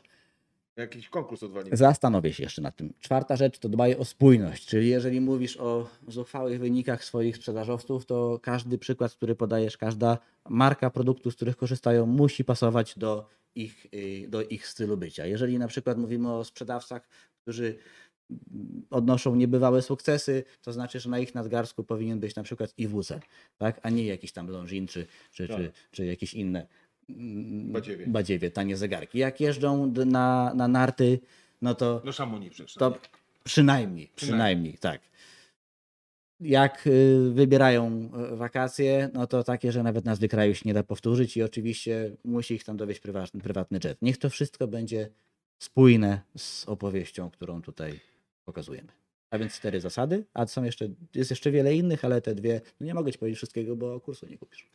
Jakiś 0.77 1.09
konkurs 1.09 1.43
odwalimy. 1.43 1.77
Zastanowię 1.77 2.33
się 2.33 2.43
jeszcze 2.43 2.61
nad 2.61 2.75
tym. 2.75 2.93
Czwarta 2.99 3.35
rzecz 3.35 3.59
to 3.59 3.69
dbaj 3.69 3.95
o 3.95 4.05
spójność, 4.05 4.65
czyli 4.65 4.89
jeżeli 4.89 5.21
mówisz 5.21 5.57
o 5.57 5.89
zuchwałych 6.07 6.59
wynikach 6.59 7.03
swoich 7.03 7.37
sprzedażowców, 7.37 8.05
to 8.05 8.39
każdy 8.43 8.77
przykład, 8.77 9.13
który 9.13 9.35
podajesz, 9.35 9.77
każda 9.77 10.17
marka 10.49 10.89
produktu, 10.89 11.31
z 11.31 11.35
których 11.35 11.57
korzystają, 11.57 12.05
musi 12.05 12.43
pasować 12.43 12.97
do 12.97 13.25
ich, 13.55 13.87
y, 13.93 14.25
do 14.27 14.41
ich 14.41 14.67
stylu 14.67 14.97
bycia. 14.97 15.25
Jeżeli 15.25 15.59
na 15.59 15.67
przykład 15.67 15.97
mówimy 15.97 16.33
o 16.33 16.43
sprzedawcach, 16.43 17.07
którzy 17.41 17.77
odnoszą 18.89 19.35
niebywałe 19.35 19.81
sukcesy, 19.81 20.43
to 20.61 20.73
znaczy, 20.73 20.99
że 20.99 21.09
na 21.09 21.19
ich 21.19 21.35
nadgarstku 21.35 21.83
powinien 21.83 22.19
być 22.19 22.35
na 22.35 22.43
przykład 22.43 22.73
IWC, 22.77 23.19
tak? 23.57 23.79
a 23.83 23.89
nie 23.89 24.05
jakiś 24.05 24.31
tam 24.31 24.47
Longines 24.49 24.91
czy, 24.91 25.07
czy, 25.31 25.47
Tak. 25.47 25.57
czy, 25.57 25.71
czy 25.91 26.05
jakieś 26.05 26.33
inne 26.33 26.67
mm, 27.09 27.71
Badziewie. 27.71 28.07
badziewie, 28.07 28.51
tanie 28.51 28.77
zegarki. 28.77 29.17
Jak 29.17 29.41
jeżdżą 29.41 29.93
na, 30.05 30.53
na 30.55 30.67
narty, 30.67 31.19
no 31.61 31.75
to, 31.75 32.01
No 32.05 32.11
Szamonie 32.11 32.49
przecież. 32.49 32.73
to 32.73 32.89
nie? 32.89 32.95
przynajmniej, 33.43 34.11
przynajmniej, 34.15 34.77
tak. 34.77 35.01
Jak 36.39 36.87
y, 36.87 37.31
wybierają 37.33 38.09
y, 38.33 38.35
wakacje, 38.35 39.09
no 39.13 39.27
to 39.27 39.43
takie, 39.43 39.71
że 39.71 39.83
nawet 39.83 40.05
nazwy 40.05 40.27
kraju 40.27 40.55
się 40.55 40.61
nie 40.65 40.73
da 40.73 40.83
powtórzyć 40.83 41.37
i 41.37 41.43
oczywiście 41.43 42.11
musi 42.25 42.53
ich 42.53 42.63
tam 42.63 42.77
dowieść 42.77 42.99
prywatny, 42.99 43.41
prywatny 43.41 43.79
jet. 43.83 43.97
Niech 44.01 44.17
to 44.17 44.29
wszystko 44.29 44.67
będzie 44.67 45.09
spójne 45.59 46.21
z 46.37 46.67
opowieścią, 46.67 47.29
którą 47.29 47.61
tutaj 47.61 47.99
pokazujemy. 48.47 48.87
A 49.31 49.37
więc 49.37 49.53
cztery 49.53 49.81
zasady, 49.81 50.25
a 50.33 50.45
są 50.47 50.63
jeszcze, 50.63 50.85
jest 51.15 51.29
jeszcze 51.29 51.51
wiele 51.51 51.75
innych, 51.75 52.05
ale 52.05 52.21
te 52.21 52.35
dwie, 52.35 52.61
no 52.79 52.85
nie 52.87 52.93
mogę 52.93 53.11
ci 53.11 53.19
powiedzieć 53.19 53.37
wszystkiego, 53.37 53.75
bo 53.75 53.99
kursu 53.99 54.27
nie 54.27 54.37
kupisz. 54.37 54.67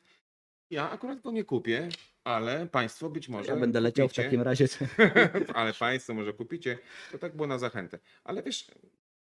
Ja 0.70 0.90
akurat 0.90 1.20
go 1.20 1.30
nie 1.30 1.44
kupię, 1.44 1.88
ale 2.24 2.66
Państwo 2.66 3.10
być 3.10 3.28
może. 3.28 3.52
Ja 3.52 3.56
będę 3.60 3.80
leciał 3.80 4.08
w 4.08 4.10
kupicie. 4.10 4.24
takim 4.24 4.42
razie. 4.42 4.66
ale 5.54 5.72
Państwo 5.74 6.14
może 6.14 6.32
kupicie. 6.32 6.78
To 7.12 7.18
tak 7.18 7.36
było 7.36 7.46
na 7.48 7.58
zachętę. 7.58 7.98
Ale 8.24 8.42
wiesz, 8.42 8.70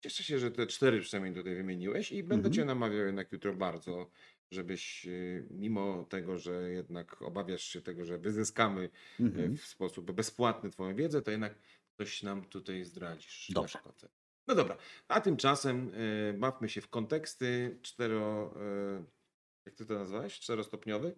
cieszę 0.03 0.23
się, 0.23 0.39
że 0.39 0.51
te 0.51 0.67
cztery 0.67 1.01
przynajmniej 1.01 1.35
tutaj 1.35 1.55
wymieniłeś 1.55 2.11
i 2.11 2.23
będę 2.23 2.47
Mhm. 2.47 2.53
Cię 2.53 2.65
namawiał 2.65 3.05
jednak 3.05 3.31
jutro 3.31 3.53
bardzo, 3.53 4.09
żebyś 4.51 5.05
y, 5.07 5.47
mimo 5.51 6.03
tego, 6.03 6.37
że 6.37 6.71
jednak 6.71 7.21
obawiasz 7.21 7.63
się 7.63 7.81
tego, 7.81 8.05
że 8.05 8.17
wyzyskamy 8.17 8.81
y, 9.19 9.23
Mhm. 9.23 9.57
w 9.57 9.65
sposób 9.65 10.11
bezpłatny 10.11 10.69
Twoją 10.69 10.95
wiedzę, 10.95 11.21
to 11.21 11.31
jednak 11.31 11.55
coś 11.97 12.23
nam 12.23 12.45
tutaj 12.45 12.83
zdradzisz. 12.83 13.51
Dobrze. 13.53 13.79
No 14.47 14.55
dobra, 14.55 14.77
a 15.07 15.21
tymczasem 15.21 15.93
y, 15.93 16.33
bawmy 16.37 16.69
się 16.69 16.81
w 16.81 16.87
konteksty 16.89 17.79
cztero... 17.81 18.53
Y, 18.99 19.03
jak 19.65 19.75
Ty 19.75 19.85
to 19.85 19.93
nazwałeś? 19.93 20.39
Czterostopniowy? 20.39 21.15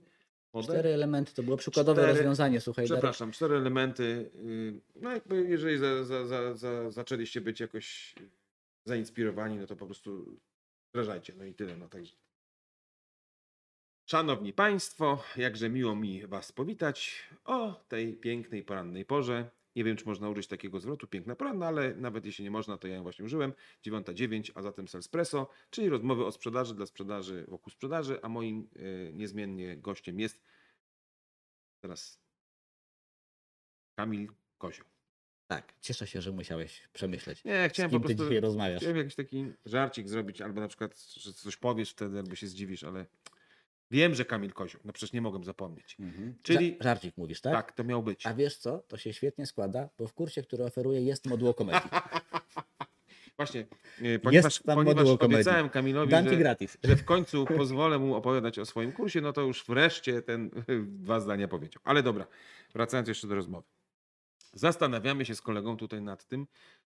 model? 0.54 0.70
Cztery 0.76 0.90
elementy 0.90 1.34
to 1.34 1.44
było 1.44 1.58
przykładowe 1.58 2.02
Cztery- 2.02 2.08
rozwiązanie, 2.14 2.62
słuchaj. 2.62 2.86
Darek. 2.88 2.98
Przepraszam, 3.00 3.32
cztery 3.32 3.56
elementy. 3.56 4.32
y, 4.36 4.82
No 4.96 5.12
jakby 5.12 5.46
jeżeli 5.50 5.78
za, 5.78 6.04
za, 6.04 6.26
za, 6.26 6.54
za, 6.56 6.92
zaczęliście 6.92 7.42
być 7.42 7.60
jakoś 7.60 8.16
zainspirowani, 8.86 9.58
no 9.58 9.68
to 9.68 9.76
po 9.76 9.86
prostu 9.86 10.40
wdrażajcie. 10.94 11.34
No 11.38 11.46
i 11.46 11.54
tyle. 11.54 11.78
No 11.78 11.90
także. 11.90 12.16
Szanowni 14.10 14.54
Państwo, 14.54 15.24
jakże 15.38 15.70
miło 15.70 15.96
mi 15.96 16.28
Was 16.28 16.52
powitać 16.52 17.24
o 17.46 17.86
tej 17.88 18.18
pięknej 18.18 18.64
porannej 18.64 19.06
porze. 19.06 19.50
Nie 19.76 19.84
wiem, 19.84 19.98
czy 19.98 20.06
można 20.06 20.30
użyć 20.30 20.48
takiego 20.48 20.80
zwrotu, 20.80 21.08
piękna 21.08 21.36
pora, 21.36 21.54
no 21.54 21.66
ale 21.66 21.96
nawet 21.96 22.26
jeśli 22.26 22.44
nie 22.44 22.52
można, 22.52 22.78
to 22.78 22.88
ja 22.88 22.96
ją 22.96 23.04
właśnie 23.04 23.26
użyłem. 23.26 23.54
9.09, 23.86 24.52
a 24.56 24.62
zatem 24.62 24.88
Salespresso, 24.88 25.50
czyli 25.70 25.90
rozmowy 25.90 26.26
o 26.26 26.32
sprzedaży 26.32 26.76
dla 26.76 26.86
sprzedaży 26.86 27.46
wokół 27.48 27.72
sprzedaży, 27.72 28.20
a 28.22 28.30
moim 28.30 28.70
e, 28.76 29.14
niezmiennie 29.14 29.78
gościem 29.78 30.20
jest 30.20 30.42
teraz 31.82 32.20
Kamil 33.96 34.28
Kozioł. 34.58 34.86
Tak, 35.48 35.74
cieszę 35.82 36.08
się, 36.08 36.22
że 36.22 36.32
musiałeś 36.32 36.90
przemyśleć. 36.94 37.44
Nie, 37.44 37.70
Z 37.70 37.72
chciałem 37.72 37.92
kim 37.92 38.02
po 38.02 38.08
ty 38.08 38.16
prostu 38.16 38.30
dzisiaj 38.30 38.42
rozmawiasz? 38.42 38.78
chciałem 38.82 38.98
jakiś 38.98 39.16
taki 39.16 39.46
żarcik 39.66 40.10
zrobić, 40.10 40.42
albo 40.42 40.62
na 40.62 40.68
przykład, 40.68 41.00
że 41.14 41.34
coś 41.34 41.58
powiesz 41.58 41.92
wtedy, 41.92 42.18
albo 42.20 42.36
się 42.36 42.48
zdziwisz, 42.48 42.84
ale 42.84 43.06
wiem, 43.94 44.16
że 44.16 44.26
Kamil 44.26 44.54
Kozioł, 44.54 44.82
no 44.86 44.94
przecież 44.94 45.14
nie 45.14 45.22
mogłem 45.22 45.44
zapomnieć. 45.44 45.96
Mhm. 46.00 46.36
Czyli- 46.44 46.78
Ża- 46.78 46.84
Żarcik 46.84 47.18
mówisz, 47.18 47.42
tak? 47.42 47.54
Tak, 47.54 47.72
to 47.72 47.84
miał 47.84 48.04
być. 48.04 48.26
A 48.26 48.34
wiesz 48.34 48.58
co? 48.58 48.80
To 48.88 48.98
się 48.98 49.14
świetnie 49.14 49.46
składa, 49.46 49.90
bo 49.98 50.08
w 50.08 50.14
kursie, 50.14 50.44
który 50.44 50.64
oferuję, 50.64 51.02
jest 51.02 51.26
moduł 51.26 51.54
komedii. 51.54 51.90
Właśnie, 53.38 53.66
e, 54.02 54.20
ponieważ, 54.20 54.60
tam 54.60 54.76
ponieważ 54.76 55.08
obiecałem 55.20 55.70
Kamilowi, 55.70 56.12
że, 56.12 56.30
że 56.84 56.96
w 56.96 57.06
końcu 57.06 57.46
pozwolę 57.46 58.00
mu 58.00 58.16
opowiadać 58.16 58.60
o 58.60 58.66
swoim 58.66 58.92
kursie, 58.92 59.22
no 59.22 59.34
to 59.34 59.42
już 59.42 59.66
wreszcie 59.66 60.22
ten 60.22 60.50
dwa 61.04 61.20
zdania 61.20 61.48
powiedział. 61.48 61.82
Ale 61.86 62.04
dobra, 62.04 62.28
wracając 62.74 63.08
jeszcze 63.08 63.28
do 63.28 63.36
rozmowy. 63.36 63.68
Zastanawiamy 64.54 65.26
się 65.26 65.36
z 65.36 65.42
kolegą 65.42 65.78
tutaj 65.78 66.02
nad 66.02 66.26
tym, 66.28 66.48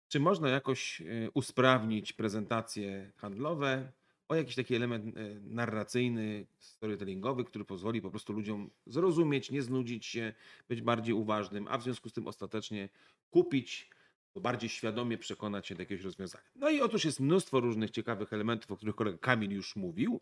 czy 0.08 0.20
można 0.20 0.49
jakoś 0.49 1.00
e, 1.00 1.04
usprawnić 1.34 2.12
prezentacje 2.12 3.12
handlowe 3.16 3.92
o 4.34 4.38
jakiś 4.38 4.54
taki 4.54 4.74
element 4.74 5.16
e, 5.16 5.20
narracyjny, 5.40 6.46
storytellingowy, 6.58 7.44
który 7.44 7.64
pozwoli 7.64 8.02
po 8.02 8.10
prostu 8.10 8.32
ludziom 8.32 8.70
zrozumieć, 8.86 9.50
nie 9.50 9.62
znudzić 9.62 10.06
się, 10.06 10.32
być 10.68 10.82
bardziej 10.82 11.14
uważnym, 11.14 11.66
a 11.68 11.78
w 11.78 11.82
związku 11.82 12.08
z 12.08 12.12
tym 12.12 12.26
ostatecznie 12.26 12.88
kupić, 13.30 13.90
bo 14.34 14.40
bardziej 14.40 14.70
świadomie 14.70 15.18
przekonać 15.18 15.66
się 15.66 15.74
do 15.74 15.82
jakiegoś 15.82 16.04
rozwiązania. 16.04 16.44
No 16.56 16.70
i 16.70 16.80
otóż 16.80 17.04
jest 17.04 17.20
mnóstwo 17.20 17.60
różnych 17.60 17.90
ciekawych 17.90 18.32
elementów, 18.32 18.70
o 18.70 18.76
których 18.76 18.94
kolega 18.94 19.18
Kamil 19.18 19.50
już 19.50 19.76
mówił, 19.76 20.20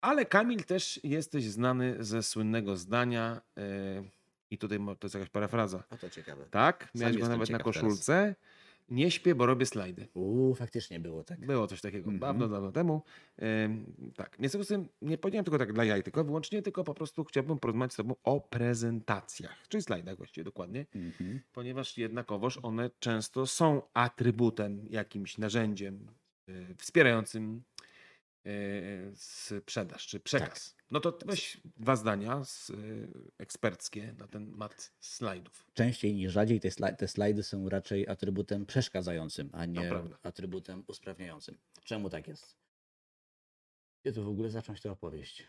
ale 0.00 0.26
Kamil 0.26 0.64
też 0.64 1.00
jesteś 1.04 1.44
znany 1.44 1.96
ze 2.00 2.22
słynnego 2.22 2.76
zdania, 2.76 3.40
e, 3.56 4.18
i 4.50 4.58
tutaj 4.58 4.78
to 4.78 5.06
jest 5.06 5.14
jakaś 5.14 5.28
parafraza, 5.28 5.82
A 5.90 5.96
to 5.96 6.10
ciekawe. 6.10 6.44
tak? 6.50 6.88
Miałeś 6.94 7.18
go 7.18 7.28
nawet 7.28 7.50
na 7.50 7.58
ciekaw 7.58 7.74
teraz. 7.74 8.10
Nie 8.90 9.10
śpię, 9.10 9.34
bo 9.34 9.46
robię 9.46 9.66
slajdy. 9.66 10.08
Uuu, 10.14 10.54
faktycznie 10.54 11.00
było 11.00 11.24
tak. 11.24 11.46
Było 11.46 11.66
coś 11.66 11.80
takiego 11.80 12.10
Mhm. 12.10 12.18
dawno, 12.20 12.48
dawno 12.48 12.72
temu. 12.72 13.02
Ym, 13.42 14.12
tak, 14.16 14.38
nie 14.38 14.48
z 14.48 14.68
tym 14.68 14.88
nie 15.02 15.18
powiedziałem 15.18 15.44
tylko 15.44 15.58
tak 15.58 15.72
dla 15.72 15.84
jaj, 15.84 16.02
tylko 16.02 16.24
wyłącznie, 16.24 16.62
tylko 16.62 16.84
po 16.84 16.94
prostu 16.94 17.24
chciałbym 17.24 17.58
porozmawiać 17.58 17.92
z 17.92 17.96
Tobą 17.96 18.14
o 18.24 18.40
prezentacjach, 18.40 19.68
czyli 19.68 19.82
slajdach 19.82 20.16
właściwie 20.16 20.44
dokładnie, 20.44 20.86
Mhm. 20.94 21.40
ponieważ 21.52 21.98
jednakowoż 21.98 22.58
one 22.62 22.90
często 22.98 23.46
są 23.46 23.82
atrybutem, 23.94 24.86
jakimś 24.90 25.38
narzędziem 25.38 26.06
y, 26.48 26.74
wspierającym 26.78 27.62
sprzedaż 29.14 30.06
czy 30.06 30.20
przekaz. 30.20 30.76
No 30.90 31.00
to 31.00 31.18
weź 31.26 31.60
dwa 31.76 31.96
zdania 31.96 32.44
z, 32.44 32.70
y, 32.70 33.08
eksperckie 33.38 34.12
na 34.18 34.26
ten 34.28 34.50
mat 34.50 34.92
slajdów. 35.00 35.70
Częściej 35.74 36.14
niż 36.14 36.32
rzadziej 36.32 36.60
te, 36.60 36.68
slaj- 36.68 36.96
te 36.96 37.08
slajdy 37.08 37.42
są 37.42 37.68
raczej 37.68 38.08
atrybutem 38.08 38.66
przeszkadzającym, 38.66 39.50
a 39.52 39.66
nie 39.66 39.88
prawda. 39.88 40.18
atrybutem 40.22 40.84
usprawniającym. 40.86 41.58
Czemu 41.84 42.10
tak 42.10 42.28
jest? 42.28 42.56
Gdzie 44.04 44.12
w 44.22 44.28
ogóle 44.28 44.50
zacząć 44.50 44.80
tę 44.80 44.90
opowieść? 44.90 45.46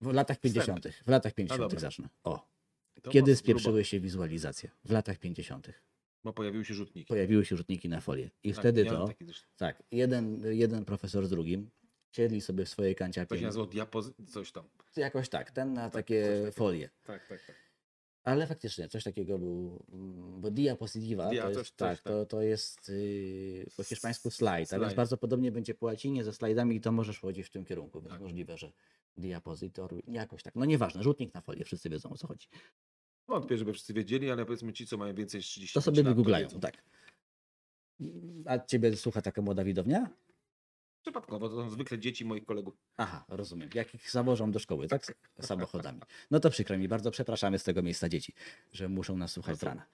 W 0.00 0.12
latach 0.12 0.36
Wstęp. 0.36 0.54
50. 0.54 0.86
W 1.04 1.08
latach 1.08 1.34
50. 1.34 1.60
dobra. 1.62 1.80
zacznę. 1.80 2.08
O, 2.24 2.48
To 3.02 3.10
kiedy 3.10 3.36
spieprzyły 3.36 3.84
się 3.84 4.00
wizualizacje? 4.00 4.70
W 4.84 4.90
latach 4.90 5.18
50. 5.18 5.72
Bo 6.24 6.32
pojawiły 6.32 6.64
się 6.64 6.74
rzutniki. 6.74 7.08
Pojawiły 7.08 7.44
się 7.44 7.56
rzutniki 7.56 7.88
na 7.88 8.00
folię. 8.00 8.30
I 8.42 8.50
Tak, 8.50 8.58
wtedy 8.60 8.84
to, 8.84 9.08
tak, 9.56 9.82
jeden, 9.90 10.42
jeden 10.46 10.84
profesor 10.84 11.26
z 11.26 11.30
drugim 11.30 11.70
siedli 12.12 12.40
sobie 12.40 12.64
w 12.64 12.68
swojej 12.68 12.94
To 12.94 12.98
się 12.98 12.98
kanciapie. 12.98 13.40
nazywa 13.40 13.66
diapozy... 13.66 14.12
coś 14.28 14.52
tam. 14.52 14.64
Jakoś 14.96 15.28
tak, 15.28 15.50
ten 15.50 15.72
na 15.72 15.84
coś 15.84 15.92
takie 15.92 16.50
folie. 16.52 16.90
Tak, 17.04 17.28
tak, 17.28 17.40
tak. 17.46 17.56
Ale 18.24 18.46
faktycznie 18.46 18.88
coś 18.88 19.04
takiego 19.04 19.38
był, 19.38 19.84
bo 20.40 20.50
diapositiva 20.50 21.28
Dia- 21.30 21.42
to 21.42 21.48
coś- 21.48 21.56
jest, 21.56 21.70
coś 21.70 21.76
tak, 21.76 22.00
tam. 22.02 22.12
to, 22.12 22.26
to 22.26 22.42
jest 22.42 22.88
yy, 22.88 23.66
po 23.76 23.82
hiszpańsku 23.84 24.30
slajd, 24.30 24.72
a 24.72 24.78
więc 24.80 24.94
bardzo 24.94 25.16
podobnie 25.16 25.52
będzie 25.52 25.74
po 25.74 25.86
łacinie 25.86 26.24
ze 26.24 26.32
slajdami 26.32 26.76
i 26.76 26.80
to 26.80 26.92
możesz 26.92 27.20
chodzić 27.20 27.46
w 27.46 27.50
tym 27.50 27.64
kierunku, 27.64 28.00
więc 28.00 28.12
Tak. 28.12 28.20
możliwe, 28.20 28.58
że 28.58 28.72
diapozytor, 29.16 29.94
jakoś 30.08 30.42
tak, 30.42 30.54
no 30.54 30.64
nieważne, 30.64 31.02
rzutnik 31.02 31.34
na 31.34 31.40
folię, 31.40 31.64
wszyscy 31.64 31.90
wiedzą 31.90 32.10
o 32.10 32.16
co 32.16 32.26
chodzi. 32.26 32.48
Wątpię, 33.28 33.58
żeby 33.58 33.72
wszyscy 33.72 33.94
wiedzieli, 33.94 34.30
ale 34.30 34.46
powiedzmy 34.46 34.72
ci, 34.72 34.86
co 34.86 34.96
mają 34.96 35.14
więcej 35.14 35.38
niż 35.38 35.46
30 35.46 35.74
To 35.74 35.80
sobie 35.82 36.02
lat, 36.02 36.12
wygooglają, 36.12 36.46
wiedzą. 36.48 36.60
tak. 36.60 36.82
A 38.46 38.58
ciebie 38.58 38.96
słucha 38.96 39.22
taka 39.22 39.42
młoda 39.42 39.64
widownia? 39.64 40.10
Przypadkowo, 41.02 41.48
to 41.48 41.54
są 41.56 41.70
zwykle 41.70 41.98
dzieci 41.98 42.24
moich 42.24 42.44
kolegów. 42.44 42.74
Aha, 42.96 43.24
rozumiem. 43.28 43.70
Jak 43.74 43.94
ich 43.94 44.10
zawożą 44.10 44.50
do 44.52 44.58
szkoły, 44.58 44.88
tak? 44.88 45.02
S- 45.02 45.46
Samochodami. 45.46 46.00
No 46.30 46.40
to 46.40 46.50
przykro 46.50 46.78
mi, 46.78 46.88
bardzo 46.88 47.10
przepraszamy 47.10 47.58
z 47.58 47.64
tego 47.64 47.82
miejsca 47.82 48.08
dzieci, 48.08 48.32
że 48.72 48.88
muszą 48.88 49.16
nas 49.16 49.32
słuchać 49.32 49.58
z 49.58 49.62
rana. 49.62 49.86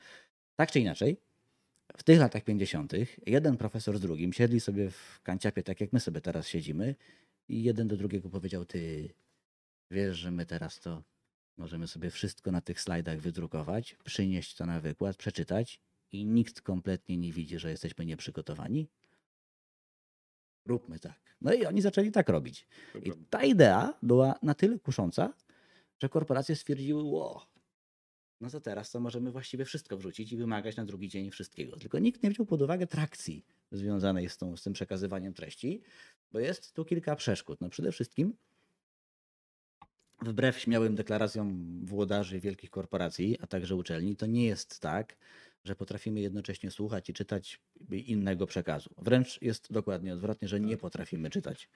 Tak 0.57 0.71
czy 0.73 0.81
inaczej, 0.81 1.17
w 1.97 2.03
tych 2.03 2.19
latach 2.19 2.45
50. 2.45 2.93
jeden 3.27 3.57
profesor 3.57 3.99
z 3.99 4.01
drugim 4.01 4.33
siedli 4.33 4.61
sobie 4.61 4.91
w 4.91 5.21
kanciapie, 5.23 5.63
tak 5.63 5.81
jak 5.81 5.93
my 5.93 6.01
sobie 6.01 6.21
teraz 6.21 6.49
siedzimy, 6.49 6.95
i 7.49 7.63
jeden 7.63 7.89
do 7.89 7.97
drugiego 7.97 8.29
powiedział: 8.31 8.65
Ty 8.65 9.09
wiesz, 9.91 10.17
że 10.17 10.31
my 10.31 10.47
teraz 10.47 10.81
to 10.81 11.03
możemy 11.59 11.88
sobie 11.88 12.11
wszystko 12.11 12.50
na 12.53 12.61
tych 12.61 12.81
slajdach 12.81 13.21
wydrukować, 13.21 13.97
przynieść 14.05 14.55
to 14.55 14.67
na 14.67 14.81
wykład, 14.81 15.17
przeczytać, 15.17 15.81
i 16.12 16.27
nikt 16.27 16.61
kompletnie 16.61 17.17
nie 17.17 17.33
widzi, 17.33 17.59
że 17.59 17.71
jesteśmy 17.71 18.07
nieprzygotowani? 18.07 18.88
Róbmy 20.67 20.99
tak. 20.99 21.37
No 21.41 21.53
i 21.53 21.67
oni 21.67 21.83
zaczęli 21.83 22.11
tak 22.11 22.29
robić. 22.29 22.67
I 23.05 23.12
ta 23.31 23.45
idea 23.45 23.95
była 24.03 24.35
na 24.43 24.55
tyle 24.55 24.79
kusząca, 24.79 25.35
że 25.99 26.09
korporacje 26.09 26.57
stwierdziły, 26.57 27.03
ło, 27.03 27.47
no 28.41 28.50
to 28.50 28.61
teraz 28.61 28.91
to 28.91 29.00
możemy 29.00 29.31
właściwie 29.31 29.65
wszystko 29.65 29.97
wrzucić 29.97 30.33
i 30.33 30.37
wymagać 30.37 30.77
na 30.77 30.85
drugi 30.85 31.09
dzień 31.09 31.31
wszystkiego. 31.31 31.77
Tylko 31.77 31.99
nikt 31.99 32.23
nie 32.23 32.31
wziął 32.31 32.47
pod 32.47 32.62
uwagę 32.62 32.87
trakcji 32.87 33.45
związanej 33.73 34.29
z, 34.29 34.37
tą, 34.37 34.57
z 34.57 34.62
tym 34.62 34.73
przekazywaniem 34.73 35.35
treści, 35.35 35.83
bo 36.33 36.38
jest 36.38 36.73
tu 36.73 36.85
kilka 36.85 37.17
przeszkód. 37.17 37.61
No 37.61 37.69
przede 37.69 37.93
wszystkim 37.93 38.37
wbrew 40.23 40.59
śmiałym 40.59 40.95
deklaracjom 40.95 41.81
włodarzy 41.85 42.41
wielkich 42.41 42.71
korporacji, 42.71 43.39
a 43.41 43.47
także 43.47 43.75
uczelni, 43.77 44.17
to 44.17 44.27
nie 44.27 44.47
jest 44.47 44.81
tak, 44.81 45.17
że 45.65 45.77
potrafimy 45.77 46.21
jednocześnie 46.21 46.71
słuchać 46.71 47.11
i 47.11 47.13
czytać 47.13 47.61
innego 47.91 48.47
przekazu. 48.47 48.91
Wręcz 48.99 49.43
jest 49.43 49.73
dokładnie 49.73 50.15
odwrotnie, 50.15 50.49
że 50.49 50.61
nie 50.61 50.73
Tak. 50.73 50.81
potrafimy 50.81 51.31
czytać 51.31 51.69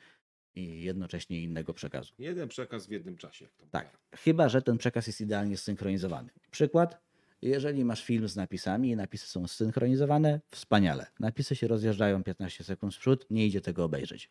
i 0.55 0.83
jednocześnie 0.83 1.43
innego 1.43 1.75
przekazu. 1.75 2.15
Jeden 2.19 2.49
przekaz 2.49 2.87
w 2.87 2.91
jednym 2.91 3.17
czasie. 3.17 3.49
Tak, 3.71 3.85
mówię. 3.87 3.99
chyba 4.23 4.49
że 4.49 4.63
ten 4.63 4.79
przekaz 4.79 5.07
jest 5.07 5.21
idealnie 5.21 5.57
zsynchronizowany. 5.57 6.31
Przykład, 6.51 7.01
jeżeli 7.43 7.85
masz 7.85 8.05
film 8.05 8.29
z 8.29 8.37
napisami 8.37 8.91
i 8.91 8.97
napisy 8.97 9.27
są 9.27 9.49
zsynchronizowane, 9.49 10.41
wspaniale. 10.51 11.07
Napisy 11.21 11.57
się 11.57 11.69
rozjeżdżają 11.69 12.23
15 12.25 12.65
sekund 12.65 12.95
z 12.95 12.99
przód, 12.99 13.27
nie 13.31 13.47
idzie 13.47 13.61
tego 13.61 13.85
obejrzeć. 13.85 14.31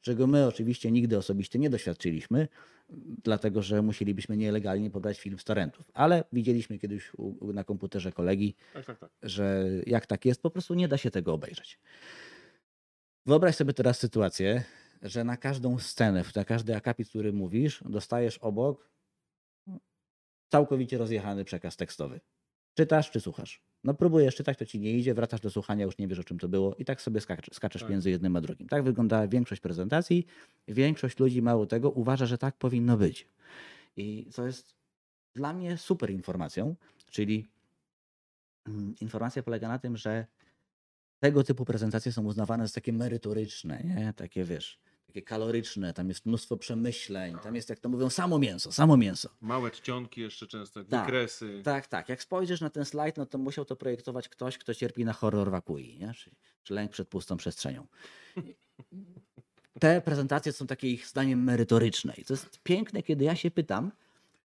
Czego 0.00 0.26
my 0.26 0.46
oczywiście 0.46 0.90
nigdy 0.90 1.18
osobiście 1.18 1.58
nie 1.58 1.70
doświadczyliśmy, 1.70 2.48
dlatego 3.24 3.62
że 3.62 3.82
musielibyśmy 3.82 4.36
nielegalnie 4.36 4.90
pobrać 4.90 5.20
film 5.20 5.38
z 5.38 5.44
torrentów. 5.44 5.90
Ale 5.94 6.24
widzieliśmy 6.32 6.78
kiedyś 6.78 7.14
u, 7.14 7.46
u, 7.46 7.52
na 7.52 7.64
komputerze 7.64 8.12
kolegi, 8.12 8.54
Tak, 8.74 8.86
tak, 8.86 8.98
tak. 8.98 9.10
że 9.22 9.64
jak 9.86 10.06
tak 10.06 10.24
jest, 10.24 10.42
po 10.42 10.50
prostu 10.50 10.74
nie 10.74 10.88
da 10.88 10.96
się 10.96 11.10
tego 11.10 11.32
obejrzeć. 11.32 11.78
Wyobraź 13.26 13.56
sobie 13.56 13.72
teraz 13.72 13.98
sytuację, 13.98 14.64
że 15.02 15.24
na 15.24 15.36
każdą 15.36 15.78
scenę, 15.78 16.24
na 16.36 16.44
każdy 16.44 16.76
akapit, 16.76 17.08
który 17.08 17.32
mówisz, 17.32 17.84
dostajesz 17.88 18.38
obok 18.38 18.90
całkowicie 20.48 20.98
rozjechany 20.98 21.44
przekaz 21.44 21.76
tekstowy. 21.76 22.20
Czytasz 22.74 23.10
czy 23.10 23.20
słuchasz? 23.20 23.62
No 23.84 23.94
próbujesz 23.94 24.36
czytać, 24.36 24.58
to 24.58 24.66
ci 24.66 24.80
nie 24.80 24.92
idzie, 24.92 25.14
wracasz 25.14 25.40
do 25.40 25.50
słuchania, 25.50 25.84
już 25.84 25.98
nie 25.98 26.08
wiesz 26.08 26.18
o 26.18 26.24
czym 26.24 26.38
to 26.38 26.48
było 26.48 26.74
i 26.74 26.84
tak 26.84 27.02
sobie 27.02 27.20
skaczesz, 27.20 27.56
skaczesz 27.56 27.82
Tak. 27.82 27.90
między 27.90 28.10
jednym 28.10 28.36
a 28.36 28.40
drugim. 28.40 28.68
Tak 28.68 28.82
wygląda 28.82 29.28
większość 29.28 29.60
prezentacji. 29.60 30.26
Większość 30.68 31.18
ludzi, 31.18 31.42
mało 31.42 31.66
tego, 31.66 31.90
uważa, 31.90 32.26
że 32.26 32.38
tak 32.38 32.56
powinno 32.56 32.96
być. 32.96 33.28
I 33.96 34.26
co 34.30 34.46
jest 34.46 34.74
dla 35.34 35.52
mnie 35.52 35.76
super 35.76 36.10
informacją, 36.10 36.74
czyli 37.10 37.46
mm, 38.66 38.94
informacja 39.00 39.42
polega 39.42 39.68
na 39.68 39.78
tym, 39.78 39.96
że 39.96 40.26
tego 41.20 41.44
typu 41.44 41.64
prezentacje 41.64 42.12
są 42.12 42.24
uznawane 42.24 42.66
za 42.66 42.74
takie 42.74 42.92
merytoryczne, 42.92 43.82
nie? 43.84 44.12
takie 44.12 44.44
wiesz, 44.44 44.78
takie 45.18 45.26
kaloryczne, 45.26 45.94
tam 45.94 46.08
jest 46.08 46.26
mnóstwo 46.26 46.56
przemyśleń, 46.56 47.36
tam 47.42 47.54
jest, 47.54 47.68
jak 47.68 47.78
to 47.78 47.88
mówią, 47.88 48.10
samo 48.10 48.38
mięso, 48.38 48.72
samo 48.72 48.96
mięso. 48.96 49.28
Małe 49.40 49.70
czcionki 49.70 50.20
jeszcze 50.20 50.46
często, 50.46 50.84
Tak. 50.84 51.04
wykresy. 51.06 51.60
Tak, 51.64 51.86
tak. 51.86 52.08
Jak 52.08 52.22
spojrzysz 52.22 52.60
na 52.60 52.70
ten 52.70 52.84
slajd, 52.84 53.16
no 53.16 53.26
to 53.26 53.38
musiał 53.38 53.64
to 53.64 53.76
projektować 53.76 54.28
ktoś, 54.28 54.58
kto 54.58 54.74
cierpi 54.74 55.04
na 55.04 55.12
horror 55.12 55.50
wakui, 55.50 55.98
nie? 55.98 56.14
Czy, 56.14 56.30
czy 56.62 56.74
lęk 56.74 56.90
przed 56.90 57.08
pustą 57.08 57.36
przestrzenią. 57.36 57.86
Te 59.80 60.00
prezentacje 60.00 60.52
są 60.52 60.66
takie 60.66 60.88
ich 60.88 61.06
zdaniem 61.06 61.44
merytoryczne. 61.44 62.14
I 62.18 62.24
to 62.24 62.32
jest 62.32 62.60
piękne, 62.62 63.02
kiedy 63.02 63.24
ja 63.24 63.36
się 63.36 63.50
pytam, 63.50 63.92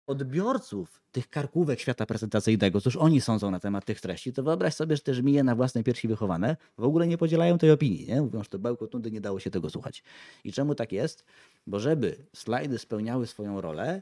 odbiorców 0.07 1.01
tych 1.11 1.29
karkówek 1.29 1.79
świata 1.79 2.05
prezentacyjnego, 2.05 2.81
cóż 2.81 2.95
oni 2.95 3.21
sądzą 3.21 3.51
na 3.51 3.59
temat 3.59 3.85
tych 3.85 4.01
treści, 4.01 4.33
to 4.33 4.43
wyobraź 4.43 4.73
sobie, 4.73 4.95
że 4.95 5.01
te 5.01 5.13
żmije 5.13 5.43
na 5.43 5.55
własnej 5.55 5.83
piersi 5.83 6.07
wychowane 6.07 6.57
w 6.77 6.83
ogóle 6.83 7.07
nie 7.07 7.17
podzielają 7.17 7.57
tej 7.57 7.71
opinii. 7.71 8.07
Nie? 8.07 8.21
Mówią, 8.21 8.43
że 8.43 8.49
to 8.49 8.59
bełkot 8.59 8.93
nudy, 8.93 9.11
nie 9.11 9.21
dało 9.21 9.39
się 9.39 9.51
tego 9.51 9.69
słuchać. 9.69 10.03
I 10.43 10.53
czemu 10.53 10.75
tak 10.75 10.91
jest? 10.91 11.25
Bo 11.67 11.79
żeby 11.79 12.25
slajdy 12.33 12.79
spełniały 12.79 13.27
swoją 13.27 13.61
rolę, 13.61 14.01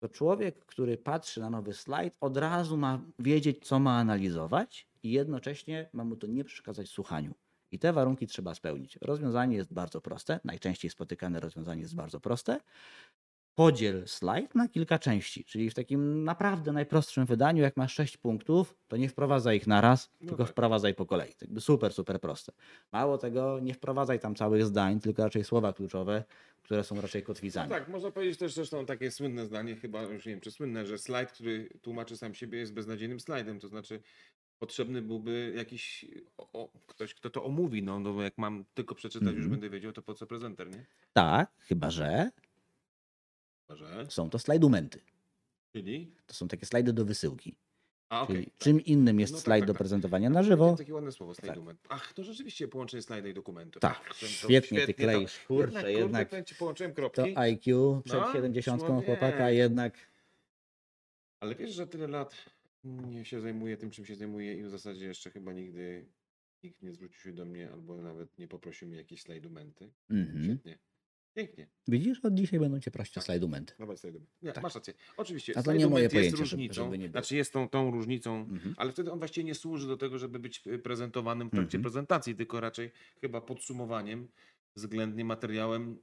to 0.00 0.08
człowiek, 0.08 0.66
który 0.66 0.96
patrzy 0.96 1.40
na 1.40 1.50
nowy 1.50 1.74
slajd, 1.74 2.16
od 2.20 2.36
razu 2.36 2.76
ma 2.76 3.00
wiedzieć, 3.18 3.66
co 3.66 3.78
ma 3.78 3.98
analizować 3.98 4.86
i 5.02 5.10
jednocześnie 5.10 5.88
ma 5.92 6.04
mu 6.04 6.16
to 6.16 6.26
nie 6.26 6.44
przeszkadzać 6.44 6.88
słuchaniu. 6.88 7.34
I 7.72 7.78
te 7.78 7.92
warunki 7.92 8.26
trzeba 8.26 8.54
spełnić. 8.54 8.98
Rozwiązanie 9.00 9.56
jest 9.56 9.72
bardzo 9.72 10.00
proste, 10.00 10.40
najczęściej 10.44 10.90
spotykane 10.90 11.40
rozwiązanie 11.40 11.82
jest 11.82 11.94
bardzo 11.94 12.20
proste. 12.20 12.60
Podziel 13.60 14.02
slajd 14.08 14.54
na 14.54 14.68
kilka 14.68 14.98
części, 14.98 15.44
czyli 15.44 15.70
w 15.70 15.74
takim 15.74 16.24
naprawdę 16.24 16.72
najprostszym 16.72 17.26
wydaniu, 17.26 17.62
jak 17.62 17.76
masz 17.76 17.94
sześć 17.94 18.16
punktów, 18.16 18.76
to 18.88 18.96
nie 18.96 19.08
wprowadzaj 19.08 19.56
ich 19.56 19.66
na 19.66 19.80
raz, 19.80 20.10
No 20.20 20.28
tylko 20.28 20.44
tak. 20.44 20.52
wprowadzaj 20.52 20.94
po 20.94 21.06
kolei. 21.06 21.32
Jakby 21.40 21.60
super, 21.60 21.92
super 21.92 22.20
proste. 22.20 22.52
Mało 22.92 23.18
tego, 23.18 23.60
nie 23.60 23.74
wprowadzaj 23.74 24.20
tam 24.20 24.34
całych 24.34 24.64
zdań, 24.66 25.00
tylko 25.00 25.24
raczej 25.24 25.44
słowa 25.44 25.72
kluczowe, 25.72 26.24
które 26.62 26.84
są 26.84 27.00
raczej 27.00 27.22
No 27.22 27.26
kotwicami. 27.26 27.70
tak, 27.70 27.88
można 27.88 28.10
powiedzieć 28.10 28.38
też 28.38 28.54
zresztą 28.54 28.86
takie 28.86 29.10
słynne 29.10 29.46
zdanie, 29.46 29.76
chyba 29.76 30.02
już 30.02 30.26
nie 30.26 30.32
wiem 30.32 30.40
czy 30.40 30.50
słynne, 30.50 30.86
że 30.86 30.98
slajd, 30.98 31.32
który 31.32 31.68
tłumaczy 31.82 32.16
sam 32.16 32.34
siebie 32.34 32.58
jest 32.58 32.72
beznadziejnym 32.74 33.20
slajdem, 33.20 33.60
to 33.60 33.68
znaczy 33.68 34.02
potrzebny 34.58 35.02
byłby 35.02 35.52
jakiś 35.56 36.04
o, 36.38 36.48
o, 36.52 36.68
ktoś, 36.86 37.14
kto 37.14 37.30
to 37.30 37.44
omówi, 37.44 37.82
no, 37.82 38.00
no 38.00 38.22
jak 38.22 38.38
mam 38.38 38.64
tylko 38.74 38.94
przeczytać, 38.94 39.26
już 39.28 39.36
Mhm. 39.36 39.50
będę 39.50 39.70
wiedział, 39.70 39.92
to 39.92 40.02
po 40.02 40.14
co 40.14 40.26
prezenter, 40.26 40.70
nie? 40.70 40.86
Tak, 41.12 41.52
chyba 41.58 41.90
że 41.90 42.30
Że? 43.70 44.06
są 44.08 44.30
to 44.30 44.38
slajdumenty. 44.38 45.00
Czyli? 45.72 46.12
To 46.26 46.34
są 46.34 46.48
takie 46.48 46.66
slajdy 46.66 46.92
do 46.92 47.04
wysyłki. 47.04 47.54
A. 48.08 48.26
Czyli 48.26 48.44
tak. 48.44 48.54
czym 48.58 48.80
innym 48.84 49.20
jest 49.20 49.32
No 49.32 49.38
tak, 49.38 49.44
slajd 49.44 49.62
tak, 49.62 49.66
do 49.66 49.72
tak. 49.72 49.78
prezentowania 49.78 50.30
na 50.30 50.42
żywo. 50.42 50.74
Takie 50.78 50.94
ładne 50.94 51.12
słowo, 51.12 51.34
slajdument. 51.34 51.80
Ach, 51.88 52.12
to 52.12 52.24
rzeczywiście 52.24 52.68
połączenie 52.68 53.02
slajda 53.02 53.28
i 53.28 53.34
dokumentu. 53.34 53.80
Tak, 53.80 54.04
to- 54.08 54.14
to 54.20 54.26
świetnie 54.26 54.86
ty 54.86 54.94
to- 54.94 55.02
kleisz. 55.02 55.38
Kurczę, 55.46 55.72
kurde, 55.72 55.92
jednak 55.92 56.44
ci, 56.46 56.54
połączyłem 56.54 56.92
to 56.92 56.96
kropki. 56.96 57.36
IQ 57.36 58.02
przed 58.04 58.20
No, 58.20 58.32
70 58.32 58.82
człowiek. 58.82 59.04
chłopaka 59.06 59.50
jednak 59.50 59.94
Ale 61.40 61.54
wiesz, 61.54 61.70
że 61.74 61.86
tyle 61.86 62.06
lat 62.06 62.34
nie 62.84 63.24
się 63.24 63.40
zajmuję 63.40 63.76
tym, 63.76 63.90
czym 63.90 64.04
się 64.06 64.14
zajmuję 64.16 64.54
i 64.54 64.62
w 64.62 64.70
zasadzie 64.70 65.06
jeszcze 65.06 65.30
chyba 65.30 65.52
nigdy 65.52 66.06
nikt 66.62 66.82
nie 66.82 66.92
zwrócił 66.92 67.20
się 67.20 67.32
do 67.32 67.44
mnie 67.44 67.70
albo 67.72 67.96
nawet 67.96 68.38
nie 68.38 68.48
poprosił 68.48 68.88
mnie 68.88 68.96
o 68.96 69.00
jakieś 69.00 69.22
slajdumenty. 69.22 69.90
Mhm. 70.10 70.44
Świetnie. 70.44 70.78
Pięknie. 71.36 71.66
Widzisz, 71.88 72.20
od 72.24 72.34
dzisiaj 72.34 72.60
będą 72.60 72.80
cię 72.80 72.90
prosić 72.90 73.12
o 73.12 73.20
Tak. 73.20 73.24
slajdumenty. 73.24 73.74
Dawaj 73.78 73.96
slajdument. 73.96 74.30
Nie, 74.42 74.52
Tak. 74.52 74.62
masz 74.62 74.74
rację. 74.74 74.94
Oczywiście. 75.16 75.58
A 75.58 75.62
to 75.62 75.72
nie 75.72 75.86
moje 75.86 76.08
pojęcie, 76.08 76.26
jest 76.30 76.38
różnicą, 76.52 76.74
żeby 76.84 76.98
nie 76.98 77.08
było. 77.08 77.12
znaczy 77.12 77.36
jest 77.36 77.52
tą, 77.52 77.68
tą 77.68 77.90
różnicą, 77.90 78.36
Mhm. 78.36 78.74
ale 78.78 78.92
wtedy 78.92 79.12
on 79.12 79.18
właściwie 79.18 79.44
nie 79.44 79.54
służy 79.54 79.86
do 79.88 79.96
tego, 79.96 80.18
żeby 80.18 80.38
być 80.38 80.62
y, 80.66 80.78
prezentowanym 80.78 81.48
w 81.48 81.50
trakcie 81.50 81.76
Mhm. 81.78 81.82
prezentacji, 81.82 82.34
tylko 82.34 82.60
raczej 82.60 82.90
chyba 83.20 83.40
podsumowaniem, 83.40 84.28
względnie 84.76 85.24
materiałem. 85.24 85.98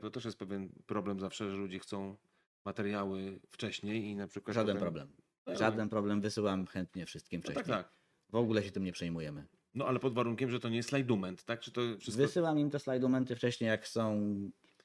To 0.00 0.10
też 0.10 0.24
jest 0.24 0.38
pewien 0.38 0.68
problem 0.86 1.20
zawsze, 1.20 1.50
że 1.50 1.56
ludzie 1.56 1.78
chcą 1.78 2.16
materiały 2.64 3.40
wcześniej 3.50 4.04
i 4.04 4.16
na 4.16 4.26
przykład. 4.28 4.54
Żaden 4.54 4.76
potem- 4.76 4.80
problem. 4.86 5.08
No, 5.46 5.56
Żaden 5.56 5.88
problem, 5.88 6.20
wysyłam 6.20 6.66
chętnie 6.66 7.06
wszystkim 7.06 7.40
No 7.40 7.42
wcześniej. 7.42 7.64
tak, 7.76 7.84
tak. 7.86 7.92
W 8.30 8.34
ogóle 8.34 8.62
się 8.62 8.70
tym 8.70 8.84
nie 8.84 8.92
przejmujemy. 8.92 9.46
No 9.74 9.86
ale 9.86 9.98
pod 9.98 10.14
warunkiem, 10.14 10.50
że 10.50 10.60
to 10.60 10.68
nie 10.68 10.76
jest 10.76 10.88
slajdument, 10.88 11.44
tak? 11.44 11.60
Czy 11.60 11.72
to 11.72 11.80
wszystko... 12.00 12.22
Wysyłam 12.22 12.58
im 12.58 12.70
te 12.70 12.78
slajdumenty 12.78 13.36
wcześniej 13.36 13.68
jak 13.68 13.82
chcą, 13.84 14.20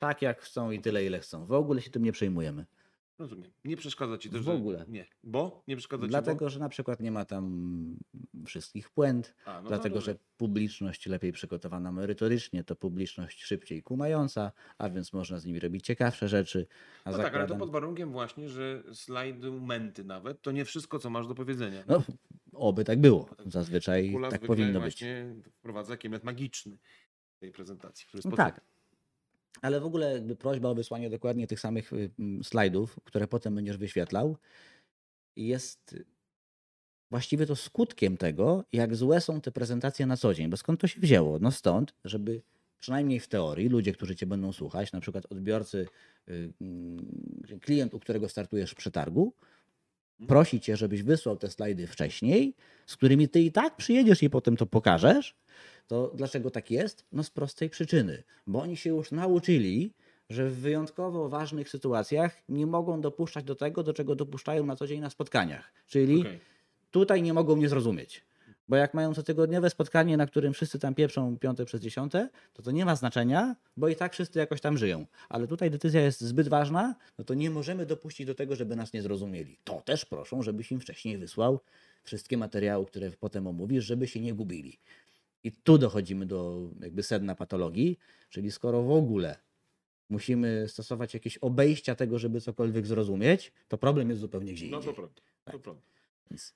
tak 0.07 0.21
jak 0.21 0.41
chcą 0.41 0.71
i 0.71 0.79
tyle 0.81 1.05
ile 1.05 1.19
chcą. 1.19 1.45
W 1.45 1.51
ogóle 1.51 1.81
się 1.81 1.89
tym 1.89 2.03
nie 2.03 2.11
przejmujemy. 2.11 2.65
Rozumiem. 3.19 3.51
Nie 3.65 3.77
przeszkadza 3.77 4.17
ci 4.17 4.29
to, 4.29 4.39
W 4.39 4.43
że... 4.43 4.53
ogóle. 4.53 4.85
Nie. 4.87 5.05
Bo? 5.23 5.63
Nie 5.67 5.75
przeszkadza 5.75 6.03
ci, 6.03 6.09
Dlatego, 6.09 6.49
że 6.49 6.59
na 6.59 6.69
przykład 6.69 6.99
nie 6.99 7.11
ma 7.11 7.25
tam 7.25 7.97
wszystkich 8.45 8.89
bo... 8.89 9.33
A, 9.45 9.61
no 9.61 9.67
dlatego, 9.69 10.01
że 10.01 10.15
publiczność 10.37 11.05
lepiej 11.05 11.31
przygotowana 11.31 11.91
merytorycznie, 11.91 12.63
to 12.63 12.75
publiczność 12.75 13.43
szybciej 13.43 13.83
kumająca, 13.83 14.51
a 14.77 14.89
więc 14.89 15.13
można 15.13 15.39
z 15.39 15.45
nimi 15.45 15.59
robić 15.59 15.85
ciekawsze 15.85 16.27
rzeczy. 16.27 16.67
A 17.03 17.11
No 17.11 17.17
tak, 17.17 17.25
ale 17.25 17.31
to 17.47 17.53
zakładam- 17.53 17.59
pod 17.59 17.71
warunkiem 17.71 18.11
właśnie, 18.11 18.49
że 18.49 18.83
slajdumenty 18.93 20.03
nawet, 20.03 20.41
to 20.41 20.51
nie 20.51 20.65
wszystko, 20.65 20.99
co 20.99 21.09
masz 21.09 21.27
do 21.27 21.35
powiedzenia. 21.35 21.83
No, 21.87 22.03
oby 22.53 22.83
tak 22.83 23.01
było. 23.01 23.29
Zazwyczaj 23.45 24.11
Kula 24.11 24.29
tak 24.29 24.39
zwykle 24.39 24.47
powinno 24.55 24.73
być. 24.73 24.81
właśnie 24.81 25.35
wprowadza 25.51 25.97
kiemet 25.97 26.23
magiczny 26.23 26.77
tej 27.39 27.51
prezentacji, 27.51 28.07
który 28.07 28.23
No 28.25 28.35
tak. 28.37 28.61
Ale 29.61 29.79
w 29.79 29.85
ogóle 29.85 30.13
jakby 30.13 30.35
prośba 30.35 30.69
o 30.69 30.75
wysłanie 30.75 31.09
dokładnie 31.09 31.47
tych 31.47 31.59
samych 31.59 31.93
y, 31.93 32.09
slajdów, 32.43 32.99
które 33.03 33.27
potem 33.27 33.55
będziesz 33.55 33.77
wyświetlał, 33.77 34.37
jest 35.35 35.95
właściwie 37.11 37.45
to 37.45 37.55
skutkiem 37.55 38.17
tego, 38.17 38.63
jak 38.73 38.95
złe 38.95 39.21
są 39.21 39.41
te 39.41 39.51
prezentacje 39.51 40.05
na 40.05 40.17
co 40.17 40.33
dzień. 40.33 40.49
Bo 40.49 40.57
skąd 40.57 40.81
to 40.81 40.87
się 40.87 40.99
wzięło? 41.01 41.39
No 41.39 41.51
stąd, 41.51 41.93
żeby 42.05 42.41
przynajmniej 42.79 43.19
w 43.19 43.27
teorii 43.27 43.69
ludzie, 43.69 43.93
którzy 43.93 44.15
cię 44.15 44.25
będą 44.25 44.53
słuchać, 44.53 44.91
na 44.91 44.99
przykład 44.99 45.25
odbiorcy, 45.31 45.87
y, 46.29 46.53
klient, 47.61 47.93
u 47.93 47.99
którego 47.99 48.29
startujesz 48.29 48.71
w 48.71 48.75
przetargu, 48.75 49.33
prosi 50.27 50.59
cię, 50.59 50.77
żebyś 50.77 51.03
wysłał 51.03 51.37
te 51.37 51.49
slajdy 51.49 51.87
wcześniej, 51.87 52.53
z 52.85 52.97
którymi 52.97 53.29
ty 53.29 53.41
i 53.41 53.51
tak 53.51 53.75
przyjedziesz 53.75 54.23
i 54.23 54.29
potem 54.29 54.57
to 54.57 54.65
pokażesz, 54.65 55.35
to 55.87 56.11
dlaczego 56.15 56.51
tak 56.51 56.71
jest? 56.71 57.05
No 57.11 57.23
z 57.23 57.29
prostej 57.29 57.69
przyczyny, 57.69 58.23
bo 58.47 58.61
oni 58.61 58.77
się 58.77 58.89
już 58.89 59.11
nauczyli, 59.11 59.93
że 60.29 60.49
w 60.49 60.55
wyjątkowo 60.59 61.29
ważnych 61.29 61.69
sytuacjach 61.69 62.43
nie 62.49 62.65
mogą 62.67 63.01
dopuszczać 63.01 63.43
do 63.43 63.55
tego, 63.55 63.83
do 63.83 63.93
czego 63.93 64.15
dopuszczają 64.15 64.65
na 64.65 64.75
co 64.75 64.87
dzień 64.87 64.99
na 64.99 65.09
spotkaniach. 65.09 65.73
Czyli 65.87 66.19
Okej. 66.21 66.39
tutaj 66.91 67.21
nie 67.21 67.33
mogą 67.33 67.55
mnie 67.55 67.69
zrozumieć. 67.69 68.23
Bo 68.67 68.75
jak 68.75 68.93
mają 68.93 69.13
cotygodniowe 69.13 69.69
spotkanie, 69.69 70.17
na 70.17 70.27
którym 70.27 70.53
wszyscy 70.53 70.79
tam 70.79 70.95
pieprzą 70.95 71.37
piąte 71.37 71.65
przez 71.65 71.81
dziesiąte, 71.81 72.29
to 72.53 72.61
to 72.63 72.71
nie 72.71 72.85
ma 72.85 72.95
znaczenia, 72.95 73.55
bo 73.77 73.87
i 73.87 73.95
tak 73.95 74.13
wszyscy 74.13 74.39
jakoś 74.39 74.61
tam 74.61 74.77
żyją. 74.77 75.05
Ale 75.29 75.47
tutaj 75.47 75.71
decyzja 75.71 76.01
jest 76.01 76.21
zbyt 76.21 76.47
ważna, 76.47 76.95
no 77.17 77.23
to 77.25 77.33
nie 77.33 77.49
możemy 77.49 77.85
dopuścić 77.85 78.27
do 78.27 78.35
tego, 78.35 78.55
żeby 78.55 78.75
nas 78.75 78.93
nie 78.93 79.01
zrozumieli. 79.01 79.57
To 79.63 79.81
też 79.81 80.05
proszą, 80.05 80.41
żebyś 80.43 80.71
im 80.71 80.79
wcześniej 80.79 81.17
wysłał 81.17 81.59
wszystkie 82.03 82.37
materiały, 82.37 82.85
które 82.85 83.11
potem 83.11 83.47
omówisz, 83.47 83.85
żeby 83.85 84.07
się 84.07 84.19
nie 84.19 84.33
gubili. 84.33 84.79
I 85.43 85.51
tu 85.51 85.77
dochodzimy 85.77 86.25
do 86.25 86.69
jakby 86.81 87.03
sedna 87.03 87.35
patologii, 87.35 87.99
czyli 88.29 88.51
skoro 88.51 88.83
w 88.83 88.91
ogóle 88.91 89.35
musimy 90.09 90.65
stosować 90.67 91.13
jakieś 91.13 91.37
obejścia 91.37 91.95
tego, 91.95 92.19
żeby 92.19 92.41
cokolwiek 92.41 92.87
zrozumieć, 92.87 93.51
to 93.67 93.77
problem 93.77 94.09
jest 94.09 94.21
zupełnie 94.21 94.53
gdzie 94.53 94.67
No 94.69 94.77
indziej. 94.77 94.93
to 94.93 94.95
prawda. 94.95 95.21
To 95.45 95.51
Tak. 95.51 95.61
prawda. 95.61 95.81
Więc 96.31 96.53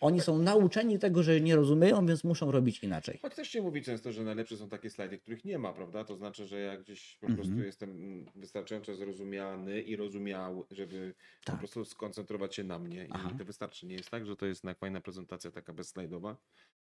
oni 0.00 0.20
są 0.20 0.38
nauczeni 0.38 0.98
tego, 0.98 1.22
że 1.22 1.40
nie 1.40 1.56
rozumieją, 1.56 2.06
więc 2.06 2.24
muszą 2.24 2.50
robić 2.50 2.82
inaczej. 2.84 3.18
Choć 3.22 3.34
też 3.34 3.48
się 3.48 3.62
mówi 3.62 3.82
często, 3.82 4.12
że 4.12 4.24
najlepsze 4.24 4.56
są 4.56 4.68
takie 4.68 4.90
slajdy, 4.90 5.18
których 5.18 5.44
nie 5.44 5.58
ma, 5.58 5.72
prawda? 5.72 6.04
To 6.04 6.16
znaczy, 6.16 6.46
że 6.46 6.60
ja 6.60 6.76
gdzieś 6.78 7.16
po 7.20 7.26
Mhm. 7.26 7.36
prostu 7.48 7.64
jestem 7.64 7.90
mm, 7.90 8.26
wystarczająco 8.36 8.94
zrozumiany 8.94 9.82
i 9.82 9.96
rozumiały, 9.96 10.62
żeby 10.70 11.14
po 11.44 11.52
Tak. 11.52 11.58
prostu 11.58 11.84
skoncentrować 11.84 12.54
się 12.54 12.64
na 12.64 12.78
mnie 12.78 13.06
Aha. 13.10 13.30
i 13.34 13.38
to 13.38 13.44
wystarczy. 13.44 13.86
Nie 13.86 13.94
jest 13.94 14.10
tak, 14.10 14.26
że 14.26 14.36
to 14.36 14.46
jest 14.46 14.60
jednak 14.64 14.78
fajna 14.78 15.00
prezentacja 15.00 15.50
taka 15.50 15.72
bezslajdowa. 15.72 16.36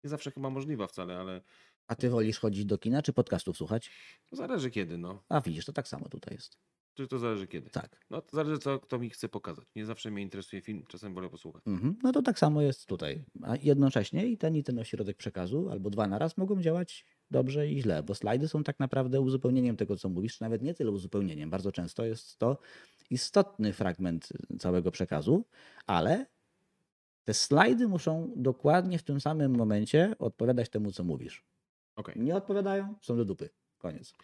Nie 0.05 0.11
zawsze 0.11 0.31
chyba 0.31 0.51
możliwa 0.51 0.87
wcale, 0.87 1.19
ale 1.19 1.41
A 1.87 1.95
ty 1.95 2.11
wolisz 2.11 2.39
chodzić 2.39 2.65
do 2.65 2.79
kina, 2.79 3.03
czy 3.03 3.13
podcastów 3.13 3.57
słuchać? 3.57 3.91
zależy 4.33 4.71
kiedy, 4.71 4.99
no. 4.99 5.23
A 5.29 5.41
widzisz, 5.41 5.65
to 5.65 5.73
tak 5.73 5.89
samo 5.89 6.09
tutaj 6.09 6.35
jest. 6.35 6.59
Czy 6.99 7.09
to 7.09 7.19
zależy 7.19 7.47
kiedy? 7.47 7.71
Tak. 7.71 8.01
No 8.11 8.23
to 8.23 8.37
zależy 8.37 8.59
co 8.59 8.79
kto 8.79 8.99
mi 8.99 9.11
chce 9.11 9.29
pokazać. 9.29 9.67
Nie 9.77 9.87
zawsze 9.87 10.11
mnie 10.11 10.23
interesuje 10.23 10.63
film, 10.63 10.85
czasem 10.89 11.15
wolę 11.15 11.29
posłuchać. 11.29 11.63
Mhm. 11.67 11.97
No 12.03 12.13
to 12.13 12.23
tak 12.23 12.39
samo 12.39 12.63
jest 12.63 12.87
tutaj. 12.87 13.25
A 13.43 13.57
jednocześnie 13.57 14.27
i 14.27 14.39
ten 14.39 14.57
i 14.57 14.63
ten 14.63 14.79
ośrodek 14.79 15.17
przekazu, 15.17 15.71
albo 15.71 15.91
dwa 15.91 16.07
naraz 16.07 16.37
mogą 16.37 16.63
działać 16.63 17.07
dobrze 17.31 17.69
i 17.69 17.83
źle, 17.83 18.03
bo 18.03 18.15
slajdy 18.15 18.49
są 18.49 18.65
tak 18.65 18.79
naprawdę 18.79 19.21
uzupełnieniem 19.21 19.77
tego, 19.77 19.97
co 19.97 20.09
mówisz, 20.09 20.37
czy 20.37 20.43
nawet 20.43 20.63
nie 20.63 20.75
tyle 20.75 20.91
uzupełnieniem. 20.91 21.51
Bardzo 21.51 21.73
często 21.73 22.05
jest 22.05 22.39
to 22.39 22.59
istotny 23.11 23.73
fragment 23.73 24.29
całego 24.59 24.91
przekazu, 24.91 25.45
ale 25.87 26.27
te 27.25 27.35
slajdy 27.35 27.89
muszą 27.89 28.33
dokładnie 28.37 28.99
w 28.99 29.03
tym 29.03 29.21
samym 29.21 29.57
momencie 29.57 30.15
odpowiadać 30.19 30.69
temu, 30.69 30.93
co 30.93 31.05
mówisz. 31.05 31.45
Okej. 31.97 32.15
Nie 32.19 32.37
odpowiadają, 32.37 32.95
są 33.03 33.17
do 33.17 33.25
dupy. 33.25 33.51
Koniec. 33.79 34.15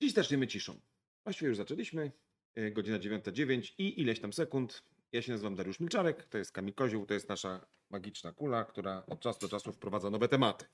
Dziś 0.00 0.12
zaczniemy 0.12 0.46
ciszą. 0.46 0.80
Właściwie 1.24 1.48
już 1.48 1.56
zaczęliśmy. 1.56 2.12
e, 2.54 2.70
Godzina 2.70 2.98
9.09 2.98 3.74
i 3.78 4.00
ileś 4.00 4.20
tam 4.20 4.32
sekund. 4.32 4.82
Ja 5.12 5.22
się 5.22 5.32
nazywam 5.32 5.54
Dariusz 5.54 5.80
Milczarek, 5.80 6.24
to 6.24 6.38
jest 6.38 6.52
Kamil 6.52 6.74
Kozioł, 6.74 7.06
to 7.06 7.14
jest 7.14 7.28
nasza 7.28 7.66
magiczna 7.90 8.32
kula, 8.32 8.64
która 8.64 9.06
od 9.06 9.20
czasu 9.20 9.40
do 9.40 9.48
czasu 9.48 9.72
wprowadza 9.72 10.10
nowe 10.10 10.28
tematy. 10.28 10.64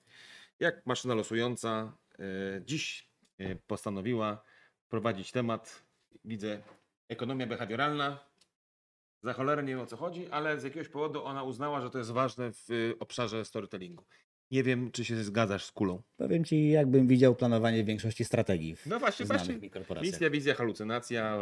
Jak 0.60 0.86
maszyna 0.86 1.14
losująca 1.14 1.96
e, 2.18 2.22
dziś 2.64 3.10
e, 3.38 3.56
postanowiła 3.56 4.44
wprowadzić 4.86 5.32
temat, 5.32 5.82
widzę, 6.24 6.62
ekonomia 7.08 7.46
behawioralna. 7.46 8.30
Za 9.22 9.32
cholerę 9.32 9.62
nie 9.62 9.68
wiem 9.68 9.80
o 9.80 9.86
co 9.86 9.96
chodzi, 9.96 10.28
ale 10.30 10.60
z 10.60 10.64
jakiegoś 10.64 10.88
powodu 10.88 11.24
ona 11.24 11.42
uznała, 11.42 11.80
że 11.80 11.90
to 11.90 11.98
jest 11.98 12.10
ważne 12.10 12.52
w 12.52 12.94
obszarze 13.00 13.44
storytellingu. 13.44 14.04
Nie 14.50 14.62
wiem, 14.62 14.90
czy 14.92 15.04
się 15.04 15.24
zgadzasz 15.24 15.64
z 15.64 15.72
kulą. 15.72 16.02
Powiem 16.16 16.44
ci, 16.44 16.68
jakbym 16.70 17.06
widział 17.06 17.34
planowanie 17.34 17.84
większości 17.84 18.24
strategii 18.24 18.76
w 18.76 18.86
No 18.86 18.98
właśnie, 18.98 19.26
właśnie. 19.26 19.58
Misja, 20.02 20.30
wizja, 20.30 20.54
halucynacja, 20.54 21.38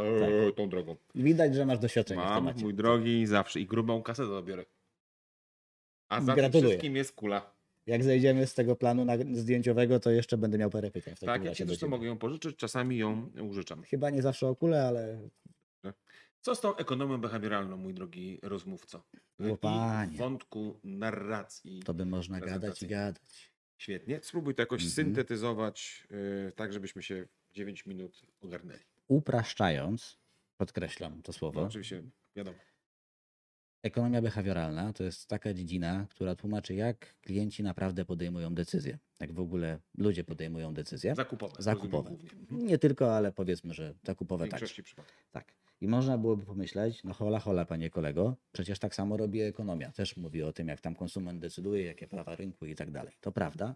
e, 0.49 0.53
tą 0.53 0.69
drogą. 0.69 0.97
Widać, 1.15 1.55
że 1.55 1.67
masz 1.67 1.79
doświadczenie 1.79 2.21
w 2.21 2.25
Mam, 2.25 2.35
temacie. 2.45 2.63
mój 2.63 2.75
drogi, 2.75 3.27
zawsze. 3.27 3.61
I 3.61 3.67
grubą 3.67 4.03
kasę 4.03 4.27
zabiorę. 4.27 4.65
A 6.09 6.21
za 6.21 6.27
tym 6.27 6.35
Gratuluję. 6.35 6.69
wszystkim 6.71 6.97
jest 6.97 7.13
kula. 7.13 7.55
Jak 7.87 8.05
zejdziemy 8.05 8.47
z 8.47 8.55
tego 8.55 8.77
planu 8.77 9.05
na- 9.05 9.17
zdjęciowego, 9.33 10.01
to 10.01 10.11
jeszcze 10.11 10.37
będę 10.39 10.59
miał 10.59 10.71
parę 10.71 10.91
pytań. 10.91 11.15
W 11.17 11.21
Tak, 11.21 11.45
ja 11.45 11.55
ci 11.55 11.65
zresztą 11.67 11.89
mogę 11.89 12.07
ją 12.07 12.19
pożyczyć, 12.19 12.57
czasami 12.57 12.97
ją 12.99 13.31
użyczam. 13.49 13.83
Chyba 13.83 14.11
nie 14.11 14.23
zawsze 14.23 14.49
o 14.49 14.57
kulę, 14.57 14.87
ale 14.87 15.19
Co 16.41 16.55
z 16.55 16.61
tą 16.61 16.77
ekonomią 16.77 17.19
behawioralną, 17.21 17.77
mój 17.77 17.95
drogi 17.95 18.39
rozmówco? 18.43 19.03
O, 19.53 19.57
panie. 19.57 20.15
I 20.15 20.17
wątku 20.19 20.81
narracji. 20.85 21.83
to 21.85 21.95
by 21.95 22.07
można 22.07 22.41
gadać 22.41 22.83
i 22.83 22.87
gadać. 22.87 23.53
Świetnie. 23.79 24.21
Spróbuj 24.23 24.55
to 24.55 24.63
jakoś 24.63 24.83
Mhm. 24.83 24.95
syntetyzować, 24.95 26.07
yy, 26.11 26.53
tak 26.57 26.73
żebyśmy 26.73 27.03
się 27.03 27.27
w 27.51 27.53
9 27.53 27.87
minut 27.87 28.21
ogarnęli. 28.41 28.81
Upraszczając, 29.09 30.19
podkreślam 30.57 31.23
to 31.23 31.33
No, 31.33 31.39
słowo, 31.39 31.63
oczywiście, 31.63 32.03
wiadomo. 32.37 32.59
ekonomia 33.83 34.23
behawioralna 34.23 34.93
to 34.93 35.05
jest 35.05 35.27
taka 35.29 35.55
dziedzina, 35.55 36.07
która 36.11 36.35
tłumaczy, 36.35 36.75
jak 36.75 37.15
klienci 37.21 37.63
naprawdę 37.63 38.05
podejmują 38.05 38.55
decyzje. 38.55 38.99
Jak 39.21 39.33
w 39.33 39.41
ogóle 39.41 39.79
ludzie 39.99 40.25
podejmują 40.25 40.75
decyzje. 40.75 41.15
Zakupowe. 41.15 41.55
Zakupowe. 41.59 42.11
Mhm. 42.11 42.67
Nie 42.67 42.79
tylko, 42.79 43.17
ale 43.17 43.33
powiedzmy, 43.33 43.75
że 43.75 43.95
zakupowe 44.07 44.45
także. 44.45 44.57
większości 44.57 44.83
przypadków. 44.83 45.17
Tak. 45.33 45.53
I 45.81 45.89
można 45.89 46.19
byłoby 46.19 46.45
pomyśleć, 46.45 47.05
no 47.05 47.15
hola, 47.15 47.39
hola, 47.39 47.65
panie 47.65 47.91
kolego, 47.91 48.37
przecież 48.53 48.79
tak 48.79 48.95
samo 48.95 49.17
robi 49.17 49.41
ekonomia. 49.41 49.93
Też 49.93 50.17
mówi 50.17 50.43
o 50.43 50.53
tym, 50.53 50.69
jak 50.69 50.81
tam 50.81 50.95
konsument 50.95 51.41
decyduje, 51.41 51.85
jakie 51.85 52.07
prawa 52.07 52.37
rynku 52.37 52.67
i 52.67 52.75
tak 52.75 52.91
dalej. 52.91 53.17
To 53.21 53.33
prawda, 53.33 53.75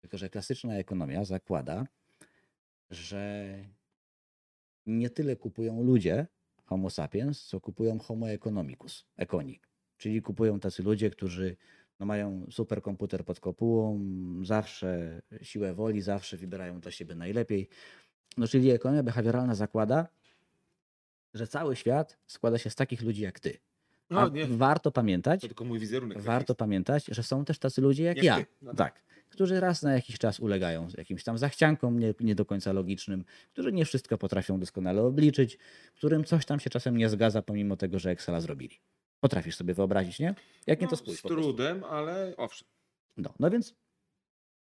tylko 0.00 0.18
że 0.18 0.30
klasyczna 0.30 0.74
ekonomia 0.74 1.24
zakłada, 1.24 1.86
że 2.90 3.54
nie 4.86 5.10
tyle 5.10 5.36
kupują 5.36 5.82
ludzie 5.82 6.26
homo 6.64 6.90
sapiens, 6.90 7.44
co 7.44 7.60
kupują 7.60 7.98
homo 7.98 8.30
economicus, 8.30 9.06
ekoni. 9.16 9.60
Czyli 9.96 10.22
kupują 10.22 10.60
tacy 10.60 10.82
ludzie, 10.82 11.10
którzy 11.10 11.56
no, 12.00 12.06
mają 12.06 12.46
superkomputer 12.50 13.24
pod 13.24 13.40
kopułą, 13.40 14.00
zawsze 14.42 15.22
siłę 15.42 15.74
woli, 15.74 16.00
zawsze 16.00 16.36
wybierają 16.36 16.80
dla 16.80 16.90
siebie 16.90 17.14
najlepiej. 17.14 17.68
No, 18.36 18.46
czyli 18.46 18.70
ekonomia 18.70 19.02
behawioralna 19.02 19.54
zakłada, 19.54 20.08
że 21.34 21.46
cały 21.46 21.76
świat 21.76 22.18
składa 22.26 22.58
się 22.58 22.70
z 22.70 22.74
takich 22.74 23.02
ludzi 23.02 23.22
jak 23.22 23.40
ty. 23.40 23.58
No 24.10 24.28
nie, 24.28 24.46
warto 24.46 24.90
pamiętać, 24.90 25.40
to 25.40 25.46
tylko 25.46 25.64
mój 25.64 25.78
wizerunek. 25.78 26.20
warto 26.20 26.54
pamiętać, 26.54 27.04
że 27.06 27.22
są 27.22 27.44
też 27.44 27.58
tacy 27.58 27.80
ludzie 27.80 28.04
jak, 28.04 28.22
ja. 28.22 28.44
No 28.62 28.74
tak. 28.74 29.02
Którzy 29.28 29.60
raz 29.60 29.82
na 29.82 29.92
jakiś 29.92 30.18
czas 30.18 30.40
ulegają 30.40 30.88
jakimś 30.98 31.24
tam 31.24 31.38
zachciankom 31.38 31.98
nie, 31.98 32.14
nie 32.20 32.34
do 32.34 32.44
końca 32.44 32.72
logicznym, 32.72 33.24
którzy 33.52 33.72
nie 33.72 33.84
wszystko 33.84 34.18
potrafią 34.18 34.60
doskonale 34.60 35.02
obliczyć, 35.02 35.58
którym 35.94 36.24
coś 36.24 36.46
tam 36.46 36.60
się 36.60 36.70
czasem 36.70 36.96
nie 36.96 37.08
zgadza, 37.08 37.42
pomimo 37.42 37.76
tego, 37.76 37.98
że 37.98 38.10
Excela 38.10 38.40
zrobili. 38.40 38.80
Potrafisz 39.20 39.56
sobie 39.56 39.74
wyobrazić, 39.74 40.18
nie? 40.18 40.34
Jak 40.66 40.80
nie 40.80 40.84
No, 40.84 40.90
to 40.90 40.96
spójrz. 40.96 41.18
Z 41.18 41.22
trudem, 41.22 41.84
ale 41.84 42.34
owszem. 42.36 42.68
No, 43.16 43.34
no 43.38 43.50
więc 43.50 43.74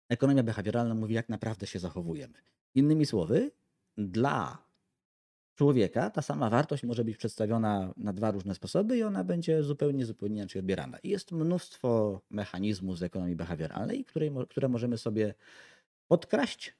ekonomia 0.09 0.43
behawioralna 0.43 0.95
mówi, 0.95 1.15
jak 1.15 1.29
naprawdę 1.29 1.67
się 1.67 1.79
zachowujemy. 1.79 2.33
Innymi 2.75 3.05
słowy, 3.05 3.51
dla 3.97 4.62
człowieka 5.55 6.09
ta 6.09 6.21
sama 6.21 6.49
wartość 6.49 6.83
może 6.83 7.03
być 7.03 7.17
przedstawiona 7.17 7.93
na 7.97 8.13
dwa 8.13 8.31
różne 8.31 8.55
sposoby 8.55 8.97
i 8.97 9.03
ona 9.03 9.23
będzie 9.23 9.63
zupełnie, 9.63 10.05
zupełnie 10.05 10.35
inaczej 10.37 10.59
odbierana. 10.59 10.97
I 10.99 11.09
jest 11.09 11.31
mnóstwo 11.31 12.21
mechanizmów 12.29 12.97
z 12.97 13.03
ekonomii 13.03 13.35
behawioralnej, 13.35 14.05
które, 14.05 14.29
które 14.49 14.69
możemy 14.69 14.97
sobie 14.97 15.33
podkraść, 16.07 16.75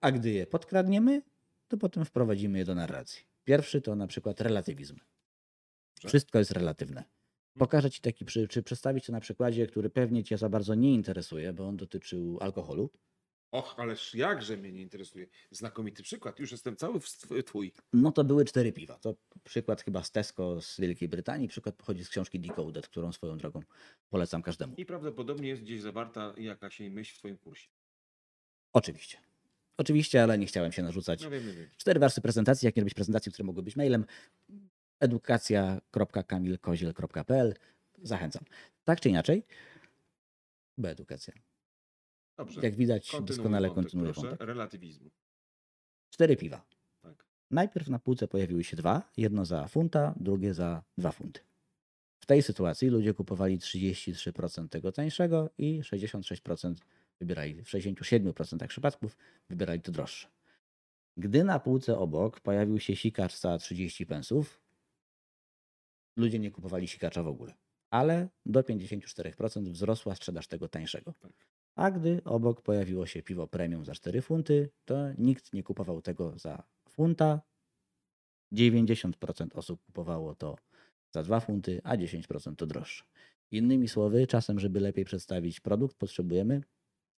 a 0.00 0.12
gdy 0.12 0.30
je 0.30 0.46
podkradniemy, 0.46 1.22
to 1.68 1.76
potem 1.76 2.04
wprowadzimy 2.04 2.58
je 2.58 2.64
do 2.64 2.74
narracji. 2.74 3.22
Pierwszy 3.44 3.80
to 3.80 3.96
na 3.96 4.06
przykład 4.06 4.40
relatywizm. 4.40 4.96
Wszystko 6.06 6.38
jest 6.38 6.50
relatywne. 6.50 7.04
Pokażę 7.58 7.90
Ci 7.90 8.00
taki, 8.00 8.24
przy, 8.24 8.48
czy 8.48 8.62
przedstawić 8.62 9.06
to 9.06 9.12
na 9.12 9.20
przykładzie, 9.20 9.66
który 9.66 9.90
pewnie 9.90 10.24
Cię 10.24 10.38
za 10.38 10.48
bardzo 10.48 10.74
nie 10.74 10.94
interesuje, 10.94 11.52
bo 11.52 11.68
on 11.68 11.76
dotyczył 11.76 12.38
alkoholu. 12.40 12.90
Och, 13.52 13.74
ależ 13.78 14.14
jakże 14.14 14.56
mnie 14.56 14.72
nie 14.72 14.82
interesuje. 14.82 15.26
Znakomity 15.50 16.02
przykład. 16.02 16.38
Już 16.38 16.52
jestem 16.52 16.76
cały 16.76 17.00
w 17.00 17.08
twój. 17.46 17.72
No 17.92 18.12
to 18.12 18.24
były 18.24 18.44
cztery 18.44 18.72
piwa. 18.72 18.98
To 18.98 19.14
przykład 19.44 19.82
chyba 19.82 20.02
z 20.02 20.10
Tesco 20.10 20.60
z 20.60 20.80
Wielkiej 20.80 21.08
Brytanii. 21.08 21.48
Przykład 21.48 21.74
pochodzi 21.74 22.04
z 22.04 22.08
książki 22.08 22.40
Decoded, 22.40 22.88
którą 22.88 23.12
swoją 23.12 23.38
drogą 23.38 23.62
polecam 24.10 24.42
każdemu. 24.42 24.74
I 24.76 24.86
prawdopodobnie 24.86 25.48
jest 25.48 25.62
gdzieś 25.62 25.80
zawarta 25.80 26.34
jakaś 26.36 26.80
jej 26.80 26.90
myśl 26.90 27.14
w 27.14 27.18
twoim 27.18 27.36
kursie. 27.36 27.68
Oczywiście. 28.72 29.18
Oczywiście, 29.76 30.22
ale 30.22 30.38
nie 30.38 30.46
chciałem 30.46 30.72
się 30.72 30.82
narzucać. 30.82 31.22
No 31.22 31.30
wiem, 31.30 31.46
wiem, 31.46 31.56
wiem. 31.56 31.68
Cztery 31.76 32.00
wersy 32.00 32.20
prezentacji, 32.20 32.66
jak 32.66 32.76
nie 32.76 32.80
robić 32.80 32.94
prezentacji, 32.94 33.32
które 33.32 33.46
mogły 33.46 33.62
być 33.62 33.76
mailem. 33.76 34.04
edukacja.kamilkoziel.pl 35.00 37.54
Zachęcam. 38.02 38.44
Tak 38.84 39.00
czy 39.00 39.08
inaczej, 39.08 39.42
B 40.78 40.90
edukacja. 40.90 41.34
Dobrze. 42.40 42.60
Jak 42.62 42.74
widać, 42.74 43.10
Kontynuuj 43.10 43.26
doskonale 43.26 43.68
wątek, 43.68 43.84
kontynuuje 43.84 44.12
proszę. 44.12 44.28
wątek. 44.28 44.46
Relatywizmu. 44.48 45.10
Cztery 46.10 46.36
piwa. 46.36 46.66
Tak. 47.02 47.26
Najpierw 47.50 47.88
na 47.88 47.98
półce 47.98 48.28
pojawiły 48.28 48.64
się 48.64 48.76
dwa, 48.76 49.10
jedno 49.16 49.44
za 49.44 49.68
funta, 49.68 50.14
drugie 50.20 50.54
za 50.54 50.82
dwa 50.98 51.12
funty. 51.12 51.40
W 52.20 52.26
tej 52.26 52.42
sytuacji 52.42 52.88
ludzie 52.88 53.14
kupowali 53.14 53.58
33% 53.58 54.68
tego 54.68 54.92
tańszego 54.92 55.50
i 55.58 55.80
66% 55.82 56.74
wybierali, 57.20 57.62
w 57.62 57.68
67% 57.68 58.66
przypadków 58.66 59.16
wybierali 59.48 59.80
to 59.80 59.92
droższe. 59.92 60.28
Gdy 61.16 61.44
na 61.44 61.58
półce 61.58 61.98
obok 61.98 62.40
pojawił 62.40 62.80
się 62.80 62.96
sikacz 62.96 63.36
za 63.36 63.58
30 63.58 64.06
pensów, 64.06 64.60
ludzie 66.16 66.38
nie 66.38 66.50
kupowali 66.50 66.88
sikacza 66.88 67.22
w 67.22 67.28
ogóle. 67.28 67.54
Ale 67.90 68.28
do 68.46 68.60
54% 68.62 69.70
wzrosła 69.70 70.14
sprzedaż 70.14 70.46
tego 70.46 70.68
tańszego. 70.68 71.14
A 71.76 71.90
gdy 71.90 72.20
obok 72.24 72.62
pojawiło 72.62 73.06
się 73.06 73.22
piwo 73.22 73.46
premium 73.46 73.84
za 73.84 73.94
4 73.94 74.22
funty, 74.22 74.70
to 74.84 74.94
nikt 75.18 75.52
nie 75.52 75.62
kupował 75.62 76.02
tego 76.02 76.38
za 76.38 76.62
funta. 76.88 77.40
90% 78.52 79.48
osób 79.54 79.82
kupowało 79.82 80.34
to 80.34 80.56
za 81.10 81.22
2 81.22 81.40
funty, 81.40 81.80
a 81.84 81.96
10% 81.96 82.56
to 82.56 82.66
droższe. 82.66 83.04
Innymi 83.50 83.88
słowy, 83.88 84.26
czasem, 84.26 84.60
żeby 84.60 84.80
lepiej 84.80 85.04
przedstawić 85.04 85.60
produkt, 85.60 85.96
potrzebujemy 85.96 86.62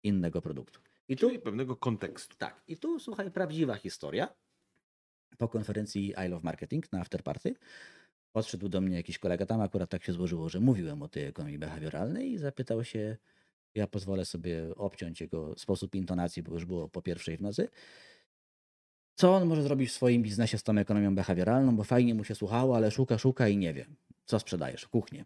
innego 0.04 0.42
produktu. 0.42 0.80
I 1.08 1.16
tu, 1.16 1.28
Czyli 1.28 1.40
pewnego 1.40 1.76
kontekstu. 1.76 2.36
tak, 2.38 2.64
i 2.68 2.78
tu 2.78 3.00
słuchaj, 3.00 3.32
prawdziwa 3.32 3.76
historia. 3.76 4.36
Po 5.38 5.48
konferencji 5.48 6.14
I 6.26 6.30
Love 6.30 6.44
Marketing 6.44 6.92
na 6.92 7.00
Afterparty 7.00 7.54
podszedł 8.32 8.70
do 8.70 8.82
mnie 8.82 8.96
jakiś 8.96 9.20
kolega, 9.20 9.46
tam 9.46 9.62
akurat 9.62 9.90
tak 9.90 10.04
się 10.04 10.14
złożyło, 10.14 10.50
że 10.50 10.60
mówiłem 10.60 11.02
o 11.02 11.08
tej 11.08 11.24
ekonomii 11.26 11.60
behawioralnej 11.60 12.32
i 12.32 12.38
zapytał 12.38 12.84
się, 12.84 13.18
ja 13.76 13.88
pozwolę 13.88 14.26
sobie 14.26 14.76
obciąć 14.76 15.22
jego 15.22 15.58
sposób 15.58 15.96
intonacji, 15.96 16.44
bo 16.44 16.54
już 16.54 16.66
było 16.66 16.90
po 16.90 17.02
pierwszej 17.02 17.38
w 17.38 17.42
nocy, 17.42 17.68
co 19.16 19.36
on 19.36 19.48
może 19.48 19.64
zrobić 19.64 19.90
w 19.90 19.94
swoim 19.94 20.24
biznesie 20.24 20.58
z 20.58 20.64
tą 20.64 20.78
ekonomią 20.78 21.16
behawioralną, 21.16 21.76
bo 21.76 21.84
fajnie 21.84 22.16
mu 22.16 22.24
się 22.24 22.36
słuchało, 22.36 22.76
ale 22.76 22.92
szuka, 22.92 23.18
szuka 23.18 23.48
i 23.48 23.58
nie 23.58 23.74
wie. 23.74 23.86
Co 24.26 24.40
sprzedajesz? 24.40 24.88
Kuchnię. 24.88 25.26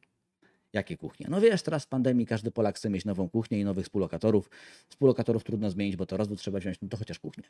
Jakie 0.73 0.97
kuchnie? 0.97 1.27
No 1.29 1.41
wiesz, 1.41 1.61
teraz 1.61 1.83
w 1.83 1.87
pandemii 1.87 2.25
każdy 2.25 2.51
Polak 2.51 2.75
chce 2.75 2.89
mieć 2.89 3.05
nową 3.05 3.29
kuchnię 3.29 3.59
i 3.59 3.63
nowych 3.63 3.85
współlokatorów. 3.85 4.49
Współlokatorów 4.89 5.43
trudno 5.43 5.69
zmienić, 5.69 5.95
bo 5.95 6.05
to 6.05 6.17
rozwód 6.17 6.39
trzeba 6.39 6.59
wziąć, 6.59 6.77
no 6.81 6.87
to 6.87 6.97
chociaż 6.97 7.19
kuchnię. 7.19 7.43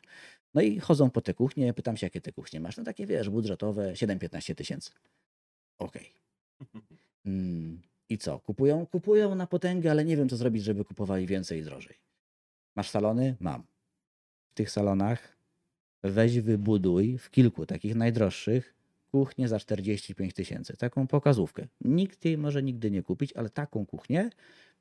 No 0.54 0.62
i 0.62 0.80
chodzą 0.80 1.10
po 1.10 1.20
te 1.20 1.34
kuchnie, 1.34 1.74
pytam 1.74 1.96
się, 1.96 2.06
jakie 2.06 2.20
te 2.20 2.32
kuchnie 2.32 2.60
masz. 2.60 2.76
No 2.76 2.84
takie, 2.84 3.06
wiesz, 3.06 3.30
budżetowe, 3.30 3.92
7-15 3.92 4.54
tysięcy. 4.54 4.90
Okej. 5.78 6.12
Mm, 7.26 7.82
I 8.08 8.18
co? 8.18 8.38
Kupują? 8.38 8.86
Kupują 8.86 9.34
na 9.34 9.46
potęgę, 9.46 9.90
ale 9.90 10.04
nie 10.04 10.16
wiem, 10.16 10.28
co 10.28 10.36
zrobić, 10.36 10.64
żeby 10.64 10.84
kupowali 10.84 11.26
więcej 11.26 11.60
i 11.60 11.62
drożej. 11.62 11.96
Masz 12.76 12.90
salony? 12.90 13.36
Mam. 13.40 13.62
W 14.50 14.54
tych 14.54 14.70
salonach 14.70 15.36
weź 16.02 16.40
wybuduj 16.40 17.18
w 17.18 17.30
kilku 17.30 17.66
takich 17.66 17.94
najdroższych 17.94 18.74
kuchnię 19.10 19.48
za 19.48 19.58
45 19.58 20.34
tysięcy. 20.34 20.76
Taką 20.76 21.06
pokazówkę. 21.06 21.66
Nikt 21.80 22.24
jej 22.24 22.38
może 22.38 22.62
nigdy 22.62 22.90
nie 22.90 23.02
kupić, 23.02 23.32
ale 23.32 23.50
taką 23.50 23.86
kuchnię, 23.86 24.30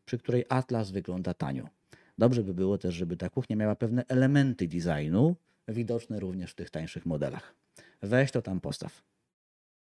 przy 0.05 0.17
której 0.17 0.45
Atlas 0.49 0.91
wygląda 0.91 1.33
tanio. 1.33 1.69
Dobrze 2.17 2.43
by 2.43 2.53
było 2.53 2.77
też, 2.77 2.95
żeby 2.95 3.17
ta 3.17 3.29
kuchnia 3.29 3.55
miała 3.55 3.75
pewne 3.75 4.05
elementy 4.07 4.67
designu, 4.67 5.35
widoczne 5.67 6.19
również 6.19 6.51
w 6.51 6.55
tych 6.55 6.69
tańszych 6.69 7.05
modelach. 7.05 7.55
Weź 8.01 8.31
to 8.31 8.41
tam 8.41 8.61
postaw. 8.61 9.03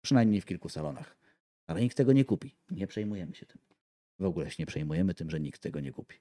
Przynajmniej 0.02 0.40
w 0.40 0.46
kilku 0.46 0.68
salonach. 0.68 1.16
Ale 1.72 1.80
nikt 1.80 1.96
tego 1.96 2.12
nie 2.12 2.24
kupi. 2.24 2.56
Nie 2.70 2.86
przejmujemy 2.86 3.34
się 3.34 3.46
tym. 3.46 3.58
W 4.18 4.24
ogóle 4.24 4.50
się 4.50 4.56
nie 4.58 4.66
przejmujemy 4.66 5.14
tym, 5.14 5.30
że 5.30 5.40
nikt 5.40 5.60
tego 5.62 5.80
nie 5.80 5.92
kupi. 5.92 6.16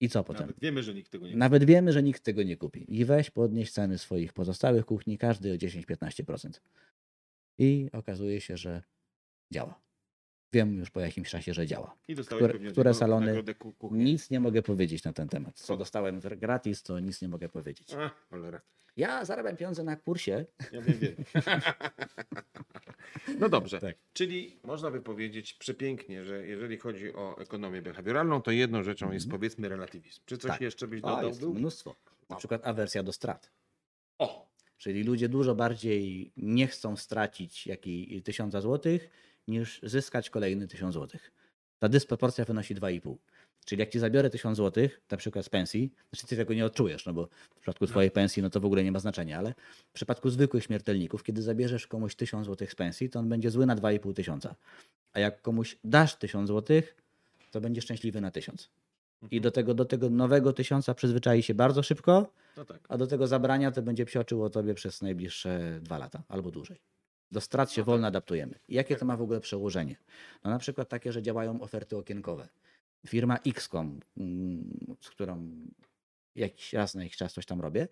I 0.00 0.08
co 0.08 0.24
potem? 0.24 0.46
Nawet 0.46 0.60
wiemy, 0.60 0.82
że 0.82 0.94
nikt 0.94 1.12
tego 1.12 1.28
nie 1.28 1.36
Nawet 1.36 1.64
wiemy, 1.64 1.92
że 1.92 2.02
nikt 2.02 2.22
tego 2.22 2.42
nie 2.42 2.56
kupi. 2.56 2.96
I 2.98 3.04
weź 3.04 3.30
podnieś 3.30 3.72
ceny 3.72 3.98
swoich 3.98 4.32
pozostałych 4.32 4.86
kuchni, 4.86 5.18
każdy 5.18 5.52
o 5.52 5.56
10-15%. 5.56 6.60
I 7.58 7.88
okazuje 7.92 8.40
się, 8.40 8.56
że 8.56 8.82
działa. 9.52 9.82
Wiem 10.52 10.78
już 10.78 10.90
po 10.90 11.00
jakimś 11.00 11.30
czasie, 11.30 11.54
że 11.54 11.66
działa. 11.66 11.96
I 12.08 12.14
dostałeś 12.14 12.40
Które- 12.40 12.52
pewnie 12.52 12.70
które 12.70 12.94
salony-. 12.94 13.42
Nic 13.90 14.30
nie 14.30 14.40
mogę 14.40 14.62
powiedzieć 14.62 15.04
na 15.04 15.12
ten 15.12 15.28
temat. 15.28 15.54
Co 15.60 15.76
dostałem 15.76 16.20
gratis, 16.20 16.82
to 16.82 17.00
nic 17.00 17.22
nie 17.22 17.28
mogę 17.28 17.48
powiedzieć. 17.48 17.94
A, 17.94 18.10
cholera. 18.30 18.60
Ja 18.96 19.24
zarabiam 19.24 19.56
pieniądze 19.56 19.84
na 19.84 19.96
kursie. 19.96 20.46
Ja 20.72 20.82
wiem, 20.82 20.98
wiem. 20.98 21.14
No 23.38 23.48
dobrze, 23.48 23.80
Tak. 23.80 23.96
czyli 24.12 24.60
można 24.64 24.90
by 24.90 25.00
powiedzieć 25.00 25.54
przepięknie, 25.54 26.24
że 26.24 26.46
jeżeli 26.46 26.76
chodzi 26.78 27.14
o 27.14 27.38
ekonomię 27.38 27.82
behawioralną, 27.82 28.42
to 28.42 28.50
jedną 28.50 28.82
rzeczą 28.82 29.12
jest 29.12 29.30
powiedzmy 29.30 29.68
relatywizm. 29.68 30.20
Czy 30.26 30.38
coś 30.38 30.50
Tak. 30.50 30.60
jeszcze 30.60 30.86
byś 30.88 31.02
O, 31.02 31.06
dodał? 31.08 31.28
jest 31.28 31.40
Był? 31.40 31.54
mnóstwo. 31.54 31.94
Na 32.28 32.36
przykład 32.36 32.66
awersja 32.66 33.02
do 33.02 33.12
strat. 33.12 33.50
O, 34.18 34.52
Czyli 34.78 35.02
ludzie 35.04 35.28
dużo 35.28 35.54
bardziej 35.54 36.32
nie 36.36 36.66
chcą 36.66 36.96
stracić 36.96 37.66
jakiej 37.66 38.22
tysiąca 38.22 38.60
złotych, 38.60 39.10
niż 39.48 39.80
zyskać 39.82 40.30
kolejny 40.30 40.68
tysiąc 40.68 40.94
złotych. 40.94 41.32
Ta 41.78 41.88
dysproporcja 41.88 42.44
wynosi 42.44 42.74
2,5. 42.74 43.16
Czyli 43.64 43.80
jak 43.80 43.90
ci 43.90 43.98
zabiorę 43.98 44.30
tysiąc 44.30 44.56
złotych, 44.56 45.00
na 45.10 45.16
przykład 45.16 45.44
z 45.46 45.48
pensji, 45.48 45.92
znaczy 46.12 46.26
ty 46.26 46.36
tego 46.36 46.54
nie 46.54 46.66
odczujesz, 46.66 47.06
no 47.06 47.12
bo 47.12 47.28
w 47.56 47.60
przypadku 47.60 47.86
twojej 47.86 48.10
pensji 48.10 48.42
no 48.42 48.50
to 48.50 48.60
w 48.60 48.64
ogóle 48.64 48.84
nie 48.84 48.92
ma 48.92 48.98
znaczenia, 48.98 49.38
ale 49.38 49.54
w 49.88 49.92
przypadku 49.92 50.30
zwykłych 50.30 50.64
śmiertelników, 50.64 51.22
kiedy 51.22 51.42
zabierzesz 51.42 51.86
komuś 51.86 52.14
tysiąc 52.14 52.46
złotych 52.46 52.72
z 52.72 52.74
pensji, 52.74 53.10
to 53.10 53.18
on 53.18 53.28
będzie 53.28 53.50
zły 53.50 53.66
na 53.66 53.76
2,5 53.76 54.14
tysiąca. 54.14 54.54
A 55.12 55.20
jak 55.20 55.42
komuś 55.42 55.78
dasz 55.84 56.16
tysiąc 56.16 56.48
złotych, 56.48 56.96
to 57.50 57.60
będzie 57.60 57.82
szczęśliwy 57.82 58.20
na 58.20 58.30
tysiąc. 58.30 58.70
I 59.30 59.40
do 59.40 59.50
tego, 59.50 59.74
do 59.74 59.84
tego 59.84 60.10
nowego 60.10 60.52
tysiąca 60.52 60.94
przyzwyczai 60.94 61.42
się 61.42 61.54
bardzo 61.54 61.82
szybko, 61.82 62.32
no 62.56 62.64
tak. 62.64 62.80
a 62.88 62.98
do 62.98 63.06
tego 63.06 63.26
zabrania 63.26 63.70
to 63.70 63.82
będzie 63.82 64.04
psioczyło 64.04 64.50
tobie 64.50 64.74
przez 64.74 65.02
najbliższe 65.02 65.80
dwa 65.82 65.98
lata 65.98 66.22
albo 66.28 66.50
dłużej. 66.50 66.80
Do 67.32 67.40
strat 67.40 67.72
się 67.72 67.82
wolno 67.82 68.06
adaptujemy. 68.06 68.54
I 68.68 68.74
jakie 68.74 68.96
to 68.96 69.04
ma 69.04 69.16
w 69.16 69.22
ogóle 69.22 69.40
przełożenie? 69.40 69.96
No 70.44 70.50
na 70.50 70.58
przykład 70.58 70.88
takie, 70.88 71.12
że 71.12 71.22
działają 71.22 71.60
oferty 71.60 71.96
okienkowe. 71.96 72.48
Firma 73.06 73.38
XCOM, 73.46 74.00
mm, 74.16 74.96
z 75.00 75.10
którą 75.10 75.50
jakiś 76.34 76.72
raz 76.72 76.94
na 76.94 77.02
jakiś 77.02 77.16
czas 77.16 77.32
coś 77.32 77.46
tam 77.46 77.60
robię, 77.60 77.88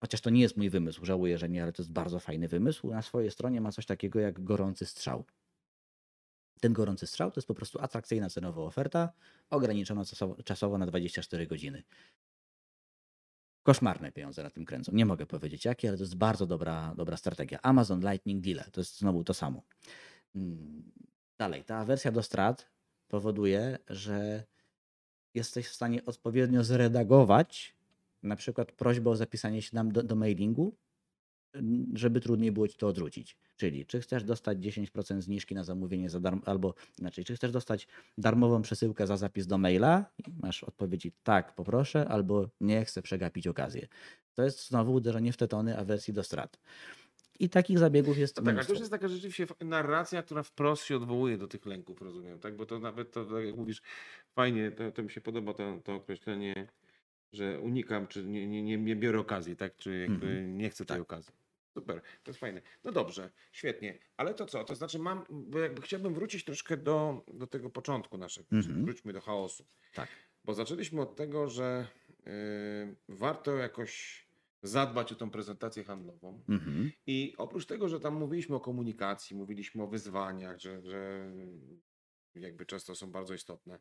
chociaż 0.00 0.20
to 0.20 0.30
nie 0.30 0.40
jest 0.40 0.56
mój 0.56 0.70
wymysł, 0.70 1.04
żałuję, 1.04 1.38
że 1.38 1.48
nie, 1.48 1.62
ale 1.62 1.72
to 1.72 1.82
jest 1.82 1.92
bardzo 1.92 2.20
fajny 2.20 2.48
wymysł. 2.48 2.90
Na 2.90 3.02
swojej 3.02 3.30
stronie 3.30 3.60
ma 3.60 3.72
coś 3.72 3.86
takiego 3.86 4.20
jak 4.20 4.44
gorący 4.44 4.86
strzał. 4.86 5.24
Ten 6.60 6.72
gorący 6.72 7.06
strzał 7.06 7.30
to 7.30 7.40
jest 7.40 7.48
po 7.48 7.54
prostu 7.54 7.80
atrakcyjna 7.80 8.30
cenowa 8.30 8.62
oferta, 8.62 9.12
ograniczona 9.50 10.02
czasowo 10.44 10.78
na 10.78 10.86
24 10.86 11.46
godziny. 11.46 11.82
Koszmarne 13.66 14.12
pieniądze 14.12 14.42
na 14.42 14.50
tym 14.50 14.64
kręcą. 14.64 14.92
Nie 14.94 15.06
mogę 15.06 15.26
powiedzieć 15.26 15.64
jakie, 15.64 15.88
ale 15.88 15.96
to 15.96 16.02
jest 16.02 16.16
bardzo 16.16 16.46
dobra, 16.46 16.94
dobra 16.96 17.16
strategia. 17.16 17.58
Amazon 17.62 18.00
Lightning 18.00 18.44
Deal 18.44 18.64
to 18.72 18.80
jest 18.80 18.98
znowu 18.98 19.24
to 19.24 19.34
samo. 19.34 19.62
Mm, 20.34 20.92
Dalej, 21.38 21.64
ta 21.64 21.84
wersja 21.84 22.12
do 22.12 22.22
strat 22.22 22.70
powoduje, 23.08 23.78
że 23.88 24.44
jesteś 25.34 25.68
w 25.68 25.74
stanie 25.74 26.04
odpowiednio 26.04 26.64
zredagować 26.64 27.76
na 28.22 28.36
przykład 28.36 28.72
prośbę 28.72 29.10
o 29.10 29.16
zapisanie 29.16 29.62
się 29.62 29.70
nam 29.74 29.92
do, 29.92 30.02
do 30.02 30.16
mailingu, 30.16 30.76
żeby 31.94 32.20
trudniej 32.20 32.52
było 32.52 32.68
ci 32.68 32.78
to 32.78 32.88
odwrócić. 32.88 33.36
Czyli 33.56 33.86
czy 33.86 34.00
chcesz 34.00 34.24
dostać 34.24 34.58
10% 34.58 35.20
zniżki 35.20 35.54
na 35.54 35.64
zamówienie 35.64 36.10
za 36.10 36.20
darmo, 36.20 36.42
albo 36.44 36.74
inaczej, 36.98 37.24
czy 37.24 37.36
chcesz 37.36 37.52
dostać 37.52 37.88
darmową 38.18 38.62
przesyłkę 38.62 39.06
za 39.06 39.16
zapis 39.16 39.46
do 39.46 39.58
maila? 39.58 40.04
Masz 40.42 40.64
odpowiedzi 40.64 41.12
tak, 41.22 41.54
poproszę, 41.54 42.08
albo 42.08 42.48
nie 42.60 42.84
chcę 42.84 43.02
przegapić 43.02 43.46
okazję. 43.46 43.88
To 44.34 44.42
jest 44.42 44.68
znowu 44.68 44.94
uderzenie 44.94 45.32
w 45.32 45.36
te 45.36 45.48
tony 45.48 45.78
awersji 45.78 46.12
do 46.14 46.22
strat. 46.24 46.58
I 47.40 47.48
takich 47.48 47.78
zabiegów 47.78 48.18
jest 48.18 48.36
No 48.36 48.42
tak, 48.42 48.56
ale 48.56 48.64
to 48.66 48.72
mnóstwo. 48.72 48.72
już 48.72 48.80
jest 48.80 48.90
taka 48.92 49.08
rzeczywiście 49.08 49.46
narracja, 49.60 50.22
która 50.22 50.42
wprost 50.42 50.84
się 50.84 50.96
odwołuje 50.96 51.38
do 51.38 51.48
tych 51.48 51.66
lęków, 51.66 52.02
rozumiem, 52.02 52.38
tak? 52.38 52.56
Bo 52.56 52.66
to 52.66 52.78
nawet, 52.78 53.10
to, 53.12 53.24
tak 53.24 53.44
jak 53.44 53.56
mówisz, 53.56 53.82
fajnie, 54.34 54.70
to, 54.70 54.92
to 54.92 55.02
mi 55.02 55.10
się 55.10 55.20
podoba 55.20 55.54
to, 55.54 55.80
to 55.84 55.94
określenie, 55.94 56.68
że 57.32 57.60
unikam, 57.60 58.06
czy 58.06 58.24
nie, 58.24 58.46
nie, 58.48 58.62
nie, 58.62 58.76
nie 58.78 58.96
biorę 58.96 59.18
okazji, 59.18 59.56
tak? 59.56 59.76
Czy 59.76 59.98
jakby 59.98 60.26
Mhm. 60.26 60.58
nie 60.58 60.70
chcę 60.70 60.84
tej 60.84 60.94
Tak. 60.94 61.02
okazji. 61.02 61.32
Super, 61.74 62.00
to 62.24 62.30
jest 62.30 62.40
fajne. 62.40 62.62
No 62.84 62.92
dobrze, 62.92 63.30
świetnie. 63.52 63.98
Ale 64.16 64.34
to 64.34 64.46
co? 64.46 64.64
To 64.64 64.74
znaczy 64.74 64.98
mam, 64.98 65.24
bo 65.30 65.58
jakby 65.58 65.82
chciałbym 65.82 66.14
wrócić 66.14 66.44
troszkę 66.44 66.76
do, 66.76 67.24
do 67.34 67.46
tego 67.46 67.70
początku 67.70 68.18
naszego. 68.18 68.48
Mhm. 68.52 68.84
Wróćmy 68.84 69.12
do 69.12 69.20
chaosu. 69.20 69.64
Tak. 69.94 70.08
Bo 70.44 70.54
zaczęliśmy 70.54 71.00
od 71.00 71.16
tego, 71.16 71.48
że 71.48 71.86
yy, 72.26 72.32
warto 73.08 73.56
jakoś 73.56 74.26
zadbać 74.62 75.12
o 75.12 75.14
tą 75.14 75.30
prezentację 75.30 75.84
handlową. 75.84 76.42
Mhm. 76.48 76.90
I 77.06 77.34
oprócz 77.38 77.66
tego, 77.66 77.88
że 77.88 78.00
tam 78.00 78.14
mówiliśmy 78.14 78.56
o 78.56 78.60
komunikacji, 78.60 79.36
mówiliśmy 79.36 79.82
o 79.82 79.86
wyzwaniach, 79.86 80.58
że, 80.60 80.82
że 80.82 81.30
jakby 82.34 82.66
często 82.66 82.94
są 82.94 83.10
bardzo 83.10 83.34
istotne 83.34 83.78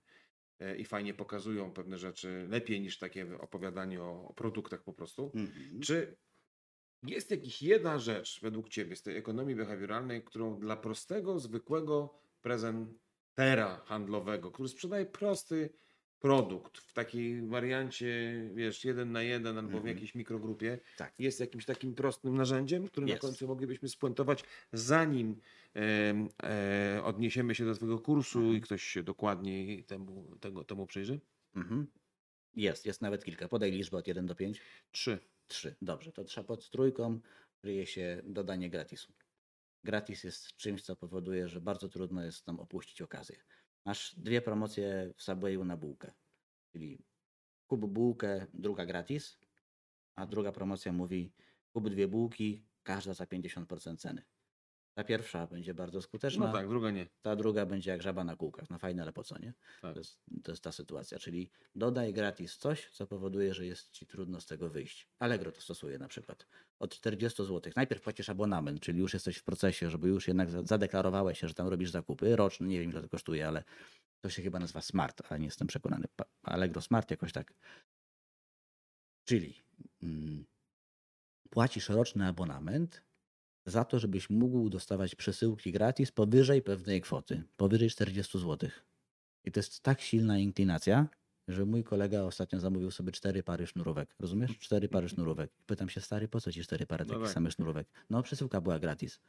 i 0.78 0.86
fajnie 0.86 1.14
pokazują 1.14 1.74
pewne 1.74 1.98
rzeczy 1.98 2.48
lepiej 2.50 2.82
niż 2.82 2.98
takie 2.98 3.40
opowiadanie 3.40 4.02
o, 4.02 4.28
o 4.28 4.34
produktach 4.34 4.84
po 4.84 4.94
prostu. 4.94 5.32
Mhm. 5.36 5.80
Czy 5.82 6.18
jest 7.04 7.32
jakaś 7.32 7.62
jedna 7.62 8.00
rzecz 8.00 8.40
według 8.42 8.70
Ciebie 8.70 8.96
z 8.96 9.02
tej 9.02 9.18
ekonomii 9.18 9.56
behawioralnej, 9.56 10.24
którą 10.24 10.60
dla 10.60 10.78
prostego, 10.78 11.40
zwykłego 11.40 12.20
prezentera 12.42 13.82
handlowego, 13.86 14.52
który 14.52 14.70
sprzedaje 14.70 15.06
prosty 15.06 15.70
produkt 16.26 16.78
w 16.78 16.94
takiej 16.94 17.42
wariancie, 17.48 18.42
wiesz, 18.56 18.86
jeden 18.86 19.12
na 19.12 19.22
jeden 19.22 19.58
albo 19.58 19.70
w 19.70 19.74
Mhm. 19.76 19.88
jakiejś 19.96 20.16
mikrogrupie, 20.16 20.80
Tak. 20.98 21.14
jest 21.20 21.40
jakimś 21.40 21.66
takim 21.66 21.96
prostym 21.96 22.36
narzędziem, 22.38 22.88
który 22.88 23.08
Jest. 23.08 23.24
na 23.24 23.30
końcu 23.30 23.48
moglibyśmy 23.48 23.90
spuentować, 23.90 24.44
zanim 24.74 25.40
em, 25.74 26.30
e, 26.44 27.02
odniesiemy 27.04 27.56
się 27.56 27.66
do 27.66 27.76
Twojego 27.76 28.00
kursu 28.00 28.40
Mhm. 28.40 28.58
i 28.58 28.62
ktoś 28.62 28.84
się 28.84 29.04
dokładniej 29.04 29.84
temu, 29.84 30.38
tego, 30.40 30.64
temu 30.64 30.86
przyjrzy? 30.88 31.20
Mhm. 31.56 31.88
Jest, 32.56 32.86
jest 32.86 33.02
nawet 33.02 33.26
kilka. 33.26 33.48
Podaj 33.48 33.72
liczbę 33.72 33.98
od 33.98 34.08
1 34.08 34.26
do 34.26 34.36
5. 34.36 34.62
Trzy. 34.92 35.20
Trzy. 35.48 35.76
Dobrze, 35.82 36.12
to 36.12 36.24
trzeba 36.24 36.48
pod 36.48 36.70
trójką 36.70 37.20
kryje 37.62 37.86
się 37.88 38.22
dodanie 38.24 38.70
gratisu. 38.70 39.14
Gratis 39.84 40.24
jest 40.24 40.56
czymś, 40.58 40.82
co 40.82 40.96
powoduje, 40.96 41.48
że 41.48 41.62
bardzo 41.62 41.90
trudno 41.90 42.24
jest 42.26 42.48
nam 42.48 42.60
opuścić 42.60 43.02
okazję. 43.02 43.36
Masz 43.86 44.16
dwie 44.20 44.42
promocje 44.42 45.14
w 45.16 45.24
Subwayu 45.24 45.66
na 45.66 45.78
bułkę. 45.78 46.12
Czyli 46.72 47.06
kup 47.68 47.86
bułkę, 47.86 48.48
druga 48.54 48.86
gratis, 48.86 49.40
a 50.16 50.26
druga 50.26 50.52
promocja 50.52 50.94
mówi 50.94 51.34
kup 51.72 51.90
dwie 51.90 52.08
bułki, 52.08 52.66
każda 52.84 53.14
za 53.14 53.26
50% 53.26 53.98
ceny. 53.98 54.24
Ta 54.96 55.04
pierwsza 55.04 55.48
będzie 55.48 55.74
bardzo 55.74 56.02
skuteczna, 56.02 56.48
No 56.48 56.54
tak, 56.54 56.68
druga 56.70 56.92
nie. 56.92 57.08
ta 57.22 57.36
druga 57.36 57.66
będzie 57.66 57.92
jak 57.92 58.02
żaba 58.02 58.24
na 58.24 58.36
kółkach. 58.36 58.70
No 58.70 58.80
fajne, 58.80 59.02
ale 59.02 59.14
po 59.14 59.24
co, 59.24 59.38
nie? 59.40 59.54
Tak. 59.82 59.94
To, 59.94 60.00
jest, 60.00 60.20
to 60.44 60.52
jest 60.52 60.64
ta 60.64 60.72
sytuacja, 60.72 61.20
czyli 61.20 61.52
dodaj 61.76 62.14
gratis 62.14 62.58
coś, 62.58 62.92
co 62.92 63.08
powoduje, 63.08 63.54
że 63.54 63.66
jest 63.66 63.92
ci 63.92 64.06
trudno 64.06 64.42
z 64.42 64.46
tego 64.46 64.70
wyjść. 64.70 65.08
Allegro 65.20 65.52
to 65.52 65.62
stosuje 65.62 65.98
na 65.98 66.08
przykład. 66.08 66.48
Od 66.80 66.96
40 66.96 67.44
zł. 67.46 67.74
Najpierw 67.76 68.02
płacisz 68.02 68.30
abonament, 68.30 68.80
czyli 68.80 69.00
już 69.00 69.14
jesteś 69.14 69.38
w 69.38 69.44
procesie, 69.44 69.90
żeby 69.90 70.08
już 70.08 70.28
jednak 70.28 70.50
za- 70.50 70.64
zadeklarowałeś 70.64 71.40
się, 71.40 71.48
że 71.48 71.54
tam 71.54 71.68
robisz 71.68 71.92
zakupy 71.92 72.36
roczne. 72.36 72.68
Nie 72.68 72.80
wiem, 72.80 72.92
ile 72.92 73.02
to 73.02 73.10
kosztuje, 73.10 73.48
ale 73.48 73.64
to 74.22 74.30
się 74.30 74.42
chyba 74.42 74.60
nazywa 74.60 74.82
Smart, 74.82 75.22
ale 75.30 75.40
nie 75.40 75.46
jestem 75.46 75.68
przekonany. 75.68 76.06
Allegro 76.44 76.82
Smart 76.82 77.12
jakoś 77.12 77.32
tak. 77.32 77.54
Czyli 79.26 79.62
mm, 80.04 80.46
płacisz 81.50 81.90
roczny 81.90 82.28
abonament 82.28 83.02
za 83.66 83.86
to, 83.86 84.00
żebyś 84.00 84.30
mógł 84.30 84.70
dostawać 84.70 85.16
przesyłki 85.16 85.72
gratis 85.72 86.12
powyżej 86.12 86.62
pewnej 86.62 87.02
kwoty, 87.02 87.44
powyżej 87.58 87.90
40 87.90 88.40
zł. 88.40 88.70
I 89.44 89.52
to 89.52 89.60
jest 89.60 89.80
tak 89.82 90.02
silna 90.02 90.38
inklinacja, 90.38 91.08
że 91.48 91.66
mój 91.66 91.84
kolega 91.84 92.22
ostatnio 92.24 92.60
zamówił 92.60 92.92
sobie 92.92 93.12
cztery 93.12 93.44
pary 93.44 93.68
sznurówek. 93.68 94.16
Rozumiesz? 94.20 94.60
Cztery 94.60 94.90
pary 94.90 95.10
sznurówek. 95.10 95.52
Pytam 95.66 95.90
się, 95.90 96.02
stary, 96.02 96.28
po 96.28 96.42
co 96.42 96.52
ci 96.52 96.64
cztery 96.64 96.86
pary 96.86 97.06
No 97.06 97.14
takich 97.14 97.26
tak. 97.26 97.34
samych 97.34 97.54
sznurówek? 97.54 97.88
No, 98.10 98.24
przesyłka 98.24 98.62
była 98.62 98.80
gratis. 98.80 99.20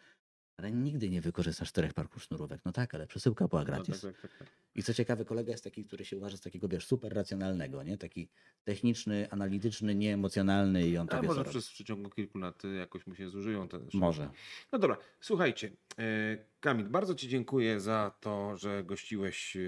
Ale 0.56 0.72
nigdy 0.72 1.10
nie 1.10 1.20
wykorzystasz 1.20 1.68
czterech 1.68 1.94
par 1.94 2.08
sznurówek. 2.18 2.60
No 2.64 2.72
tak, 2.72 2.94
ale 2.94 3.06
przesyłka 3.06 3.48
była 3.48 3.60
No, 3.60 3.66
gratis. 3.66 4.00
tak, 4.00 4.12
tak, 4.12 4.22
tak, 4.22 4.38
tak. 4.38 4.48
I 4.74 4.82
co 4.82 4.94
ciekawe, 4.94 5.24
kolega 5.24 5.52
jest 5.52 5.64
taki, 5.64 5.84
który 5.84 6.04
się 6.04 6.16
uważa 6.16 6.36
za 6.36 6.42
takiego, 6.42 6.68
wiesz, 6.68 6.86
super 6.86 7.12
racjonalnego, 7.14 7.82
nie? 7.82 7.98
Taki 7.98 8.28
techniczny, 8.64 9.30
analityczny, 9.30 9.94
nieemocjonalny 9.94 10.88
i 10.88 10.98
on 10.98 11.08
A 11.10 11.16
co 11.16 11.22
może 11.22 11.44
przez 11.44 11.70
przeciągu 11.70 12.10
kilku 12.10 12.38
lat 12.38 12.64
y, 12.64 12.74
jakoś 12.74 13.06
mu 13.06 13.14
się 13.14 13.30
zużyją 13.30 13.68
te 13.68 13.80
Może. 13.94 14.30
No 14.72 14.78
dobra, 14.78 14.96
słuchajcie, 15.20 15.70
e, 15.98 16.38
Kamil, 16.60 16.86
bardzo 16.86 17.14
Ci 17.14 17.28
dziękuję 17.28 17.80
za 17.80 18.14
to, 18.20 18.56
że 18.56 18.84
gościłeś 18.84 19.56
e, 19.56 19.60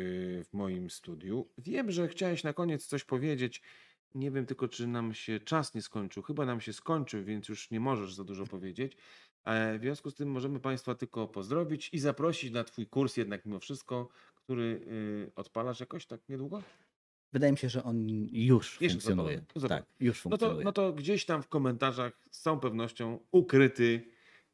w 0.44 0.48
moim 0.52 0.90
studiu. 0.90 1.48
Wiem, 1.58 1.90
że 1.90 2.08
chciałeś 2.08 2.44
na 2.44 2.52
koniec 2.52 2.86
coś 2.86 3.04
powiedzieć. 3.04 3.62
Nie 4.14 4.30
wiem 4.30 4.46
tylko, 4.46 4.68
czy 4.68 4.86
nam 4.86 5.14
się 5.14 5.40
czas 5.40 5.74
nie 5.74 5.82
skończył. 5.82 6.22
Chyba 6.22 6.46
nam 6.46 6.60
się 6.60 6.72
skończył, 6.72 7.24
więc 7.24 7.48
już 7.48 7.70
nie 7.70 7.80
możesz 7.80 8.14
za 8.14 8.24
dużo 8.24 8.46
powiedzieć. 8.46 8.96
E, 9.44 9.78
W 9.78 9.82
związku 9.82 10.10
z 10.10 10.14
tym 10.14 10.30
możemy 10.30 10.60
Państwa 10.60 10.94
tylko 10.94 11.28
pozdrowić 11.28 11.90
i 11.92 11.98
zaprosić 11.98 12.52
na 12.52 12.64
Twój 12.64 12.86
kurs 12.86 13.16
jednak 13.16 13.46
mimo 13.46 13.60
wszystko, 13.60 14.08
który 14.36 14.62
y, 14.64 15.32
odpalasz 15.36 15.80
jakoś 15.80 16.06
tak 16.06 16.20
niedługo? 16.28 16.62
Wydaje 17.32 17.52
mi 17.52 17.58
się, 17.58 17.68
że 17.68 17.82
on 17.84 18.06
już 18.32 18.80
Jest 18.80 18.92
funkcjonuje. 18.94 19.44
Zobacz. 19.56 19.68
Tak, 19.68 19.84
już 20.00 20.16
No 20.24 20.30
funkcjonuje. 20.30 20.58
to, 20.58 20.64
no 20.64 20.72
to 20.72 20.92
gdzieś 20.92 21.24
tam 21.24 21.42
w 21.42 21.48
komentarzach 21.48 22.28
z 22.30 22.40
całą 22.40 22.60
pewnością 22.60 23.18
ukryty 23.32 24.10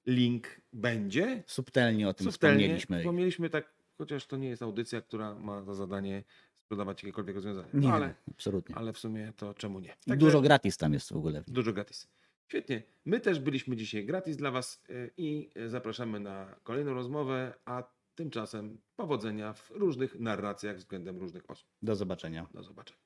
link 0.07 0.61
będzie. 0.73 1.45
Subtelnie 1.47 2.09
o 2.09 2.14
tym 2.14 2.25
Subtelnie 2.33 2.59
wspomnieliśmy. 2.59 2.99
wspomnieliśmy 2.99 3.51
tak 3.51 3.75
chociaż 3.99 4.27
to 4.27 4.37
nie 4.37 4.49
jest 4.49 4.62
audycja, 4.62 5.01
która 5.01 5.35
ma 5.35 5.62
za 5.62 5.75
zadanie 5.75 6.25
sprzedawać 6.64 7.03
jakiekolwiek 7.03 7.35
rozwiązania. 7.37 7.68
Nie, 7.74 7.88
No, 7.88 7.94
ale, 7.94 8.14
absolutnie. 8.31 8.74
ale 8.77 8.92
w 8.92 8.98
sumie 8.98 9.33
to 9.37 9.55
czemu 9.55 9.81
nie? 9.81 9.94
I 10.07 10.16
Dużo 10.16 10.40
gratis 10.40 10.77
tam 10.77 10.92
jest 10.92 11.12
w 11.12 11.16
ogóle. 11.16 11.44
Dużo 11.48 11.72
gratis. 11.72 12.09
Świetnie. 12.48 12.83
My 13.05 13.20
też 13.20 13.40
byliśmy 13.40 13.77
dzisiaj 13.77 14.07
gratis 14.07 14.37
dla 14.37 14.50
Was 14.50 14.83
y, 14.90 15.11
i 15.16 15.50
zapraszamy 15.66 16.20
na 16.20 16.55
kolejną 16.62 16.94
rozmowę, 16.94 17.55
a 17.64 17.83
tymczasem 18.14 18.79
powodzenia 18.96 19.53
w 19.53 19.70
różnych 19.70 20.20
narracjach 20.20 20.77
względem 20.77 21.18
różnych 21.18 21.50
osób. 21.50 21.68
Do 21.83 21.96
zobaczenia. 21.96 22.46
Do 22.55 22.62
zobaczenia. 22.62 23.00